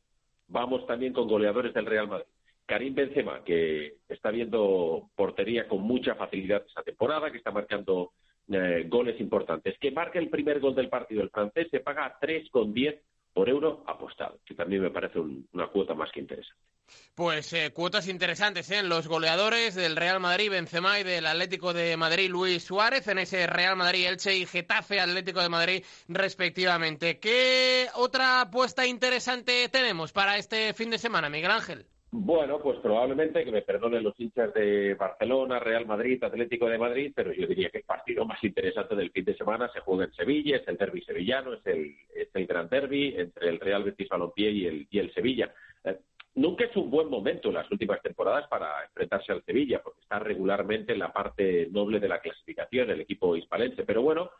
Vamos 0.47 0.85
también 0.87 1.13
con 1.13 1.27
goleadores 1.27 1.73
del 1.73 1.85
Real 1.85 2.07
Madrid. 2.07 2.25
Karim 2.65 2.95
Benzema, 2.95 3.43
que 3.43 3.97
está 4.07 4.31
viendo 4.31 5.09
portería 5.15 5.67
con 5.67 5.81
mucha 5.81 6.15
facilidad 6.15 6.63
esta 6.65 6.83
temporada, 6.83 7.31
que 7.31 7.37
está 7.37 7.51
marcando 7.51 8.13
eh, 8.49 8.85
goles 8.87 9.19
importantes. 9.19 9.77
Que 9.77 9.91
marca 9.91 10.19
el 10.19 10.29
primer 10.29 10.59
gol 10.59 10.73
del 10.73 10.89
partido 10.89 11.21
el 11.21 11.29
francés, 11.29 11.67
se 11.69 11.81
paga 11.81 12.05
a 12.05 12.19
3,10 12.19 12.99
por 13.33 13.49
euro 13.49 13.83
apostado, 13.87 14.39
que 14.45 14.55
también 14.55 14.81
me 14.81 14.89
parece 14.89 15.19
una 15.19 15.67
cuota 15.67 15.93
más 15.93 16.11
que 16.11 16.21
interesante. 16.21 16.70
Pues 17.15 17.53
eh, 17.53 17.71
cuotas 17.73 18.07
interesantes 18.07 18.71
en 18.71 18.85
¿eh? 18.85 18.89
los 18.89 19.07
goleadores 19.07 19.75
del 19.75 19.95
Real 19.95 20.19
Madrid, 20.19 20.49
Benzema 20.49 20.99
y 20.99 21.03
del 21.03 21.25
Atlético 21.25 21.73
de 21.73 21.97
Madrid, 21.97 22.29
Luis 22.29 22.63
Suárez, 22.63 23.07
en 23.07 23.19
ese 23.19 23.47
Real 23.47 23.75
Madrid, 23.75 24.07
Elche 24.07 24.35
y 24.35 24.45
Getafe, 24.45 24.99
Atlético 24.99 25.41
de 25.41 25.49
Madrid, 25.49 25.83
respectivamente. 26.07 27.19
¿Qué 27.19 27.87
otra 27.95 28.41
apuesta 28.41 28.85
interesante 28.85 29.69
tenemos 29.69 30.11
para 30.11 30.37
este 30.37 30.73
fin 30.73 30.89
de 30.89 30.97
semana, 30.97 31.29
Miguel 31.29 31.51
Ángel? 31.51 31.85
Bueno, 32.13 32.59
pues 32.61 32.77
probablemente 32.79 33.45
que 33.45 33.53
me 33.53 33.61
perdonen 33.61 34.03
los 34.03 34.19
hinchas 34.19 34.53
de 34.53 34.95
Barcelona, 34.95 35.59
Real 35.59 35.85
Madrid, 35.85 36.21
Atlético 36.21 36.67
de 36.67 36.77
Madrid, 36.77 37.13
pero 37.15 37.31
yo 37.31 37.47
diría 37.47 37.69
que 37.69 37.77
el 37.77 37.83
partido 37.85 38.25
más 38.25 38.43
interesante 38.43 38.97
del 38.97 39.11
fin 39.11 39.23
de 39.23 39.37
semana 39.37 39.71
se 39.71 39.79
juega 39.79 40.03
en 40.03 40.13
Sevilla, 40.13 40.57
es 40.57 40.67
el 40.67 40.75
derby 40.75 41.01
sevillano, 41.03 41.53
es 41.53 41.65
el, 41.65 41.95
es 42.13 42.27
el 42.33 42.45
gran 42.47 42.67
derby 42.67 43.15
entre 43.17 43.47
el 43.47 43.61
Real 43.61 43.85
Betis 43.85 44.09
Balompié 44.09 44.51
y 44.51 44.99
el, 44.99 45.13
Sevilla. 45.13 45.53
Eh, 45.85 45.99
nunca 46.35 46.65
es 46.65 46.75
un 46.75 46.89
buen 46.89 47.09
momento 47.09 47.49
en 47.49 47.55
las 47.55 47.69
últimas 47.71 48.01
temporadas 48.01 48.47
para 48.47 48.83
enfrentarse 48.85 49.31
al 49.31 49.43
Sevilla, 49.43 49.81
porque 49.83 50.01
está 50.01 50.19
regularmente 50.19 50.93
en 50.93 50.99
la 50.99 51.11
parte 51.11 51.67
noble 51.71 51.99
de 51.99 52.09
la 52.09 52.19
clasificación 52.19 52.89
el 52.89 53.01
equipo 53.01 53.35
hispalense, 53.35 53.83
pero 53.83 54.01
bueno, 54.01 54.31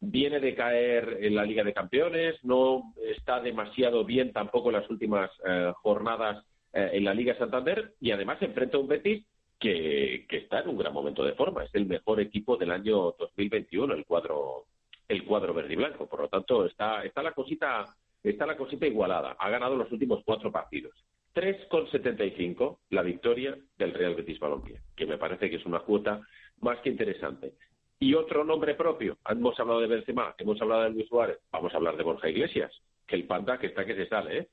viene 0.00 0.40
de 0.40 0.54
caer 0.54 1.18
en 1.20 1.34
la 1.34 1.44
Liga 1.44 1.64
de 1.64 1.72
Campeones, 1.72 2.36
no 2.44 2.94
está 3.02 3.40
demasiado 3.40 4.04
bien 4.04 4.32
tampoco 4.32 4.68
en 4.68 4.76
las 4.76 4.90
últimas 4.90 5.30
eh, 5.46 5.72
jornadas 5.76 6.44
eh, 6.72 6.90
en 6.92 7.04
la 7.04 7.14
Liga 7.14 7.36
Santander 7.38 7.94
y 8.00 8.10
además 8.10 8.40
enfrenta 8.42 8.76
a 8.76 8.80
un 8.80 8.88
Betis 8.88 9.24
que, 9.58 10.26
está 10.28 10.60
en 10.60 10.68
un 10.68 10.78
gran 10.78 10.92
momento 10.92 11.24
de 11.24 11.34
forma. 11.34 11.64
Es 11.64 11.74
el 11.74 11.86
mejor 11.86 12.20
equipo 12.20 12.56
del 12.56 12.70
año 12.70 13.14
2021, 13.18 13.94
el 13.94 14.04
cuadro, 14.04 14.66
el 15.08 15.24
cuadro 15.24 15.54
verde 15.54 15.72
y 15.72 15.76
blanco. 15.76 16.06
Por 16.06 16.20
lo 16.20 16.28
tanto, 16.28 16.66
está, 16.66 17.02
está, 17.04 17.22
la 17.22 17.32
cosita, 17.32 17.84
está 18.22 18.46
la 18.46 18.56
cosita 18.56 18.86
igualada. 18.86 19.36
Ha 19.38 19.50
ganado 19.50 19.76
los 19.76 19.90
últimos 19.90 20.22
cuatro 20.24 20.52
partidos. 20.52 20.92
3,75 21.36 22.78
la 22.90 23.02
victoria 23.02 23.54
del 23.76 23.92
Real 23.92 24.14
Betis 24.14 24.40
Balompié, 24.40 24.80
que 24.96 25.04
me 25.04 25.18
parece 25.18 25.50
que 25.50 25.56
es 25.56 25.66
una 25.66 25.80
cuota 25.80 26.22
más 26.62 26.78
que 26.80 26.88
interesante. 26.88 27.52
Y 28.00 28.14
otro 28.14 28.42
nombre 28.42 28.74
propio. 28.74 29.18
Hemos 29.28 29.60
hablado 29.60 29.80
de 29.80 29.86
Benzema, 29.86 30.34
hemos 30.38 30.60
hablado 30.62 30.84
de 30.84 30.90
Luis 30.90 31.08
Suárez, 31.08 31.38
vamos 31.52 31.74
a 31.74 31.76
hablar 31.76 31.98
de 31.98 32.04
Borja 32.04 32.30
Iglesias, 32.30 32.72
que 33.06 33.16
el 33.16 33.26
panda 33.26 33.58
que 33.58 33.66
está 33.66 33.84
que 33.84 33.94
se 33.94 34.08
sale, 34.08 34.38
¿eh? 34.38 34.48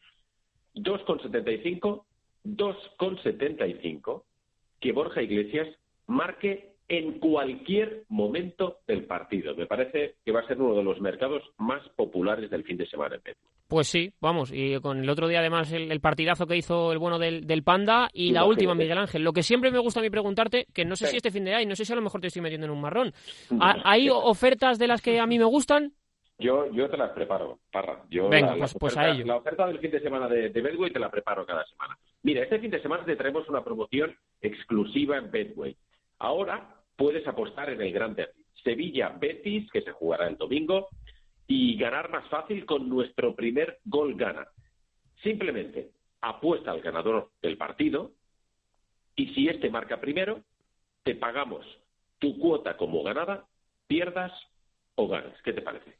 2,75 0.75 2.03
2,75 2.43 4.23
que 4.81 4.91
Borja 4.91 5.21
Iglesias 5.21 5.69
marque 6.07 6.73
en 6.89 7.19
cualquier 7.19 8.03
momento 8.09 8.79
del 8.87 9.05
partido. 9.05 9.55
Me 9.55 9.67
parece 9.67 10.15
que 10.25 10.33
va 10.33 10.41
a 10.41 10.47
ser 10.47 10.61
uno 10.61 10.75
de 10.75 10.83
los 10.83 10.99
mercados 10.99 11.43
más 11.57 11.87
populares 11.89 12.49
del 12.49 12.65
fin 12.65 12.75
de 12.75 12.87
semana 12.87 13.15
en 13.15 13.21
Pues 13.67 13.87
sí, 13.87 14.11
vamos, 14.19 14.51
y 14.53 14.79
con 14.81 14.99
el 14.99 15.09
otro 15.09 15.27
día 15.27 15.39
además 15.39 15.71
el, 15.71 15.99
partidazo 15.99 16.45
que 16.45 16.57
hizo 16.57 16.91
el 16.91 16.99
bueno 16.99 17.17
del, 17.17 17.63
Panda 17.63 18.09
y 18.13 18.31
la 18.31 18.45
última, 18.45 18.75
Miguel 18.75 18.97
Ángel. 18.97 19.23
Lo 19.23 19.33
que 19.33 19.41
siempre 19.41 19.71
me 19.71 19.79
gusta 19.79 19.99
a 19.99 20.03
mí 20.03 20.09
preguntarte, 20.09 20.67
que 20.73 20.85
no 20.85 20.95
sé 20.95 21.07
si 21.07 21.17
este 21.17 21.31
fin 21.31 21.45
de 21.45 21.55
hay, 21.55 21.65
no 21.65 21.75
sé 21.75 21.85
si 21.85 21.93
a 21.93 21.95
lo 21.95 22.01
mejor 22.01 22.21
te 22.21 22.27
estoy 22.27 22.41
metiendo 22.41 22.65
en 22.65 22.71
un 22.71 22.81
marrón. 22.81 23.13
¿Hay 23.59 24.09
ofertas 24.09 24.77
de 24.77 24.87
las 24.87 25.01
que 25.01 25.19
a 25.19 25.25
mí 25.25 25.39
me 25.39 25.45
gustan? 25.45 25.93
Yo, 26.37 26.69
yo 26.71 26.89
te 26.89 26.97
las 26.97 27.11
preparo, 27.11 27.59
Parra. 27.71 28.03
Yo 28.09 28.27
Venga, 28.27 28.55
pues, 28.57 28.75
pues, 28.79 28.97
a 28.97 29.09
ello. 29.09 29.25
La 29.25 29.37
oferta 29.37 29.65
del 29.67 29.79
fin 29.79 29.91
de 29.91 30.01
semana 30.01 30.27
de, 30.27 30.49
de 30.49 30.61
Bedway 30.61 30.91
te 30.91 30.99
la 30.99 31.09
preparo 31.09 31.45
cada 31.45 31.65
semana. 31.65 31.97
Mira, 32.23 32.43
este 32.43 32.59
fin 32.59 32.71
de 32.71 32.81
semana 32.81 33.05
te 33.05 33.15
traemos 33.15 33.47
una 33.47 33.63
promoción 33.63 34.15
exclusiva 34.41 35.17
en 35.17 35.31
Bedway. 35.31 35.75
Ahora 36.19 36.75
puedes 36.95 37.25
apostar 37.27 37.69
en 37.69 37.81
el 37.81 37.93
Gran 37.93 38.15
Derby. 38.15 38.43
Sevilla-Betis, 38.63 39.69
que 39.71 39.81
se 39.81 39.91
jugará 39.91 40.27
el 40.27 40.37
domingo, 40.37 40.87
y 41.55 41.77
ganar 41.77 42.09
más 42.09 42.27
fácil 42.29 42.65
con 42.65 42.89
nuestro 42.89 43.35
primer 43.35 43.77
gol 43.85 44.15
gana. 44.15 44.47
Simplemente 45.21 45.91
apuesta 46.21 46.71
al 46.71 46.81
ganador 46.81 47.29
del 47.43 47.57
partido 47.57 48.11
y 49.15 49.27
si 49.35 49.47
este 49.47 49.69
marca 49.69 50.01
primero, 50.01 50.41
te 51.03 51.13
pagamos 51.13 51.63
tu 52.17 52.39
cuota 52.39 52.75
como 52.75 53.03
ganada, 53.03 53.45
pierdas 53.85 54.31
o 54.95 55.07
ganas. 55.07 55.39
¿Qué 55.43 55.53
te 55.53 55.61
parece? 55.61 55.95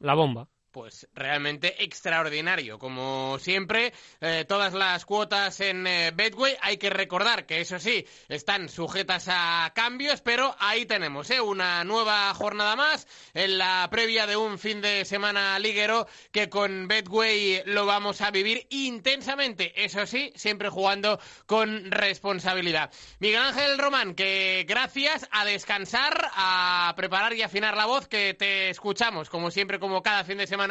la 0.00 0.14
bomba 0.14 0.48
pues 0.74 1.06
realmente 1.14 1.84
extraordinario. 1.84 2.80
Como 2.80 3.38
siempre, 3.38 3.92
eh, 4.20 4.44
todas 4.46 4.74
las 4.74 5.06
cuotas 5.06 5.60
en 5.60 5.86
eh, 5.86 6.10
Betway, 6.12 6.56
hay 6.60 6.78
que 6.78 6.90
recordar 6.90 7.46
que 7.46 7.60
eso 7.60 7.78
sí, 7.78 8.04
están 8.28 8.68
sujetas 8.68 9.28
a 9.28 9.70
cambios, 9.72 10.20
pero 10.20 10.56
ahí 10.58 10.84
tenemos 10.84 11.30
¿eh? 11.30 11.40
una 11.40 11.84
nueva 11.84 12.34
jornada 12.34 12.74
más 12.74 13.06
en 13.34 13.56
la 13.56 13.86
previa 13.88 14.26
de 14.26 14.36
un 14.36 14.58
fin 14.58 14.80
de 14.80 15.04
semana 15.04 15.56
liguero 15.60 16.08
que 16.32 16.48
con 16.48 16.88
Betway 16.88 17.62
lo 17.66 17.86
vamos 17.86 18.20
a 18.20 18.32
vivir 18.32 18.66
intensamente, 18.70 19.84
eso 19.84 20.04
sí, 20.06 20.32
siempre 20.34 20.70
jugando 20.70 21.20
con 21.46 21.92
responsabilidad. 21.92 22.90
Miguel 23.20 23.42
Ángel 23.42 23.78
Román, 23.78 24.16
que 24.16 24.64
gracias 24.66 25.28
a 25.30 25.44
descansar, 25.44 26.32
a 26.34 26.92
preparar 26.96 27.32
y 27.34 27.42
afinar 27.42 27.76
la 27.76 27.86
voz, 27.86 28.08
que 28.08 28.34
te 28.34 28.70
escuchamos, 28.70 29.30
como 29.30 29.52
siempre, 29.52 29.78
como 29.78 30.02
cada 30.02 30.24
fin 30.24 30.38
de 30.38 30.48
semana 30.48 30.63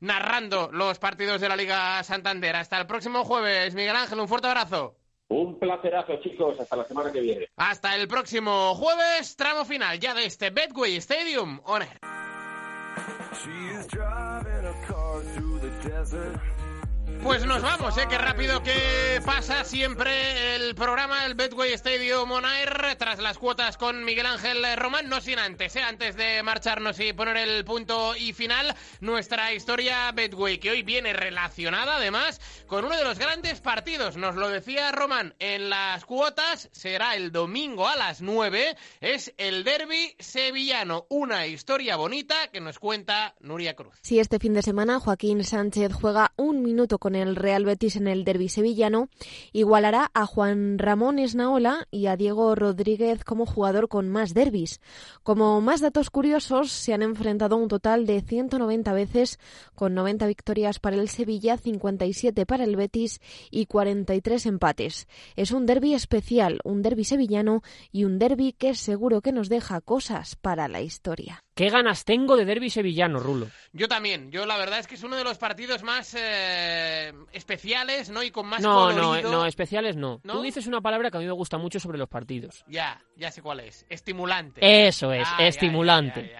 narrando 0.00 0.70
los 0.72 0.98
partidos 0.98 1.40
de 1.40 1.48
la 1.48 1.56
Liga 1.56 2.02
Santander. 2.02 2.56
Hasta 2.56 2.78
el 2.78 2.86
próximo 2.86 3.24
jueves, 3.24 3.74
Miguel 3.74 3.96
Ángel, 3.96 4.20
un 4.20 4.28
fuerte 4.28 4.48
abrazo. 4.48 4.96
Un 5.28 5.58
placerazo, 5.58 6.16
chicos. 6.22 6.58
Hasta 6.58 6.76
la 6.76 6.84
semana 6.84 7.12
que 7.12 7.20
viene. 7.20 7.48
Hasta 7.56 7.94
el 7.96 8.08
próximo 8.08 8.74
jueves, 8.74 9.36
tramo 9.36 9.64
final 9.64 9.98
ya 9.98 10.14
de 10.14 10.24
este 10.24 10.50
Betway 10.50 10.96
Stadium 10.96 11.60
On 11.64 11.82
pues 17.22 17.44
nos 17.46 17.62
vamos, 17.62 17.96
¿eh? 17.98 18.06
Qué 18.08 18.18
rápido 18.18 18.62
que 18.62 19.20
pasa 19.24 19.64
siempre 19.64 20.56
el 20.56 20.74
programa, 20.74 21.26
el 21.26 21.34
Betway 21.34 21.72
Stadium 21.72 22.30
On 22.30 22.44
Air, 22.44 22.96
tras 22.98 23.18
las 23.18 23.38
cuotas 23.38 23.76
con 23.76 24.04
Miguel 24.04 24.26
Ángel 24.26 24.64
Román, 24.76 25.08
no 25.08 25.20
sin 25.20 25.38
antes, 25.38 25.74
¿eh? 25.76 25.82
Antes 25.82 26.16
de 26.16 26.42
marcharnos 26.42 26.98
y 27.00 27.12
poner 27.12 27.36
el 27.36 27.64
punto 27.64 28.14
y 28.16 28.32
final, 28.32 28.74
nuestra 29.00 29.52
historia 29.52 30.10
Betway, 30.12 30.58
que 30.58 30.70
hoy 30.70 30.82
viene 30.82 31.12
relacionada 31.12 31.96
además 31.96 32.40
con 32.66 32.84
uno 32.84 32.96
de 32.96 33.04
los 33.04 33.18
grandes 33.18 33.60
partidos. 33.60 34.16
Nos 34.16 34.36
lo 34.36 34.48
decía 34.48 34.92
Román, 34.92 35.34
en 35.38 35.70
las 35.70 36.04
cuotas 36.04 36.68
será 36.72 37.14
el 37.16 37.32
domingo 37.32 37.88
a 37.88 37.96
las 37.96 38.20
9, 38.20 38.76
es 39.00 39.34
el 39.38 39.64
derby 39.64 40.14
sevillano, 40.18 41.06
una 41.08 41.46
historia 41.46 41.96
bonita 41.96 42.48
que 42.52 42.60
nos 42.60 42.78
cuenta 42.78 43.34
Nuria 43.40 43.74
Cruz. 43.74 43.94
Si 44.02 44.18
este 44.18 44.38
fin 44.38 44.54
de 44.54 44.62
semana 44.62 45.00
Joaquín 45.00 45.44
Sánchez 45.44 45.92
juega 45.92 46.32
un 46.36 46.62
minuto 46.62 46.98
con 46.98 47.07
con 47.08 47.16
el 47.16 47.36
Real 47.36 47.64
Betis 47.64 47.96
en 47.96 48.06
el 48.06 48.22
derby 48.22 48.50
sevillano, 48.50 49.08
igualará 49.54 50.10
a 50.12 50.26
Juan 50.26 50.78
Ramón 50.78 51.18
Esnaola 51.18 51.88
y 51.90 52.04
a 52.04 52.18
Diego 52.18 52.54
Rodríguez 52.54 53.24
como 53.24 53.46
jugador 53.46 53.88
con 53.88 54.10
más 54.10 54.34
derbis. 54.34 54.82
Como 55.22 55.62
más 55.62 55.80
datos 55.80 56.10
curiosos, 56.10 56.70
se 56.70 56.92
han 56.92 57.00
enfrentado 57.00 57.56
un 57.56 57.68
total 57.68 58.04
de 58.04 58.20
190 58.20 58.92
veces, 58.92 59.38
con 59.74 59.94
90 59.94 60.26
victorias 60.26 60.80
para 60.80 60.96
el 60.96 61.08
Sevilla, 61.08 61.56
57 61.56 62.44
para 62.44 62.64
el 62.64 62.76
Betis 62.76 63.20
y 63.50 63.64
43 63.64 64.44
empates. 64.44 65.08
Es 65.34 65.50
un 65.50 65.64
derby 65.64 65.94
especial, 65.94 66.60
un 66.62 66.82
derby 66.82 67.04
sevillano 67.04 67.62
y 67.90 68.04
un 68.04 68.18
derby 68.18 68.52
que 68.52 68.74
seguro 68.74 69.22
que 69.22 69.32
nos 69.32 69.48
deja 69.48 69.80
cosas 69.80 70.36
para 70.36 70.68
la 70.68 70.82
historia. 70.82 71.42
¿Qué 71.58 71.70
ganas 71.70 72.04
tengo 72.04 72.36
de 72.36 72.44
derby 72.44 72.70
sevillano, 72.70 73.18
Rulo? 73.18 73.48
Yo 73.72 73.88
también. 73.88 74.30
Yo 74.30 74.46
la 74.46 74.56
verdad 74.56 74.78
es 74.78 74.86
que 74.86 74.94
es 74.94 75.02
uno 75.02 75.16
de 75.16 75.24
los 75.24 75.38
partidos 75.38 75.82
más 75.82 76.14
eh, 76.16 77.12
especiales, 77.32 78.10
¿no? 78.10 78.22
Y 78.22 78.30
con 78.30 78.46
más 78.46 78.60
no, 78.60 78.92
No, 78.92 79.20
no, 79.20 79.44
especiales 79.44 79.96
no. 79.96 80.20
Tú 80.20 80.40
dices 80.40 80.68
una 80.68 80.80
palabra 80.80 81.10
que 81.10 81.16
a 81.16 81.20
mí 81.20 81.26
me 81.26 81.32
gusta 81.32 81.58
mucho 81.58 81.80
sobre 81.80 81.98
los 81.98 82.08
partidos. 82.08 82.64
Ya, 82.68 83.02
ya 83.16 83.32
sé 83.32 83.42
cuál 83.42 83.58
es. 83.58 83.84
Estimulante. 83.88 84.60
Eso 84.86 85.12
es, 85.12 85.26
estimulante. 85.40 86.32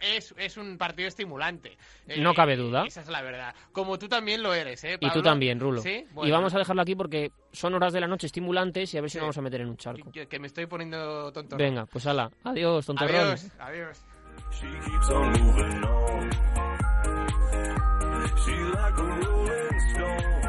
es, 0.00 0.34
es, 0.38 0.56
un 0.56 0.78
partido 0.78 1.08
estimulante. 1.08 1.76
no 2.16 2.32
cabe 2.32 2.54
eh, 2.54 2.56
duda. 2.56 2.86
Esa 2.86 3.02
es 3.02 3.08
la 3.08 3.20
verdad. 3.20 3.54
Como 3.72 3.98
tú 3.98 4.08
también 4.08 4.42
lo 4.42 4.54
eres, 4.54 4.82
¿eh? 4.84 4.96
Y 4.98 5.10
tú 5.10 5.20
también, 5.20 5.60
Rulo. 5.60 5.82
Y 5.84 6.30
vamos 6.30 6.54
a 6.54 6.58
dejarlo 6.58 6.80
aquí 6.80 6.94
porque 6.94 7.30
son 7.52 7.74
horas 7.74 7.92
de 7.92 8.00
la 8.00 8.06
noche 8.06 8.26
estimulantes 8.26 8.94
y 8.94 8.96
a 8.96 9.02
ver 9.02 9.10
si 9.10 9.18
nos 9.18 9.24
vamos 9.24 9.36
a 9.36 9.42
meter 9.42 9.60
en 9.60 9.68
un 9.68 9.76
charco. 9.76 10.10
que 10.10 10.38
me 10.38 10.46
estoy 10.46 10.64
poniendo 10.64 11.30
tonto. 11.30 11.58
Venga, 11.58 11.84
pues 11.84 12.06
ala. 12.06 12.30
Adiós, 12.42 12.86
tontorrón. 12.86 13.16
Adiós, 13.16 13.50
adiós. 13.58 14.15
She 14.50 14.66
keeps 14.66 15.10
on 15.10 15.32
moving 15.32 15.84
on. 15.84 16.30
She 18.44 18.54
like 18.78 18.98
a 18.98 19.04
rolling 19.04 19.80
stone. 19.90 20.42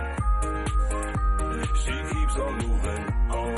She 1.83 1.95
keeps 2.13 2.35
on 2.37 2.53
moving 2.65 3.05
on. 3.31 3.57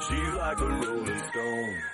She's 0.00 0.34
like 0.34 0.60
a 0.60 0.66
rolling 0.66 1.22
stone. 1.30 1.91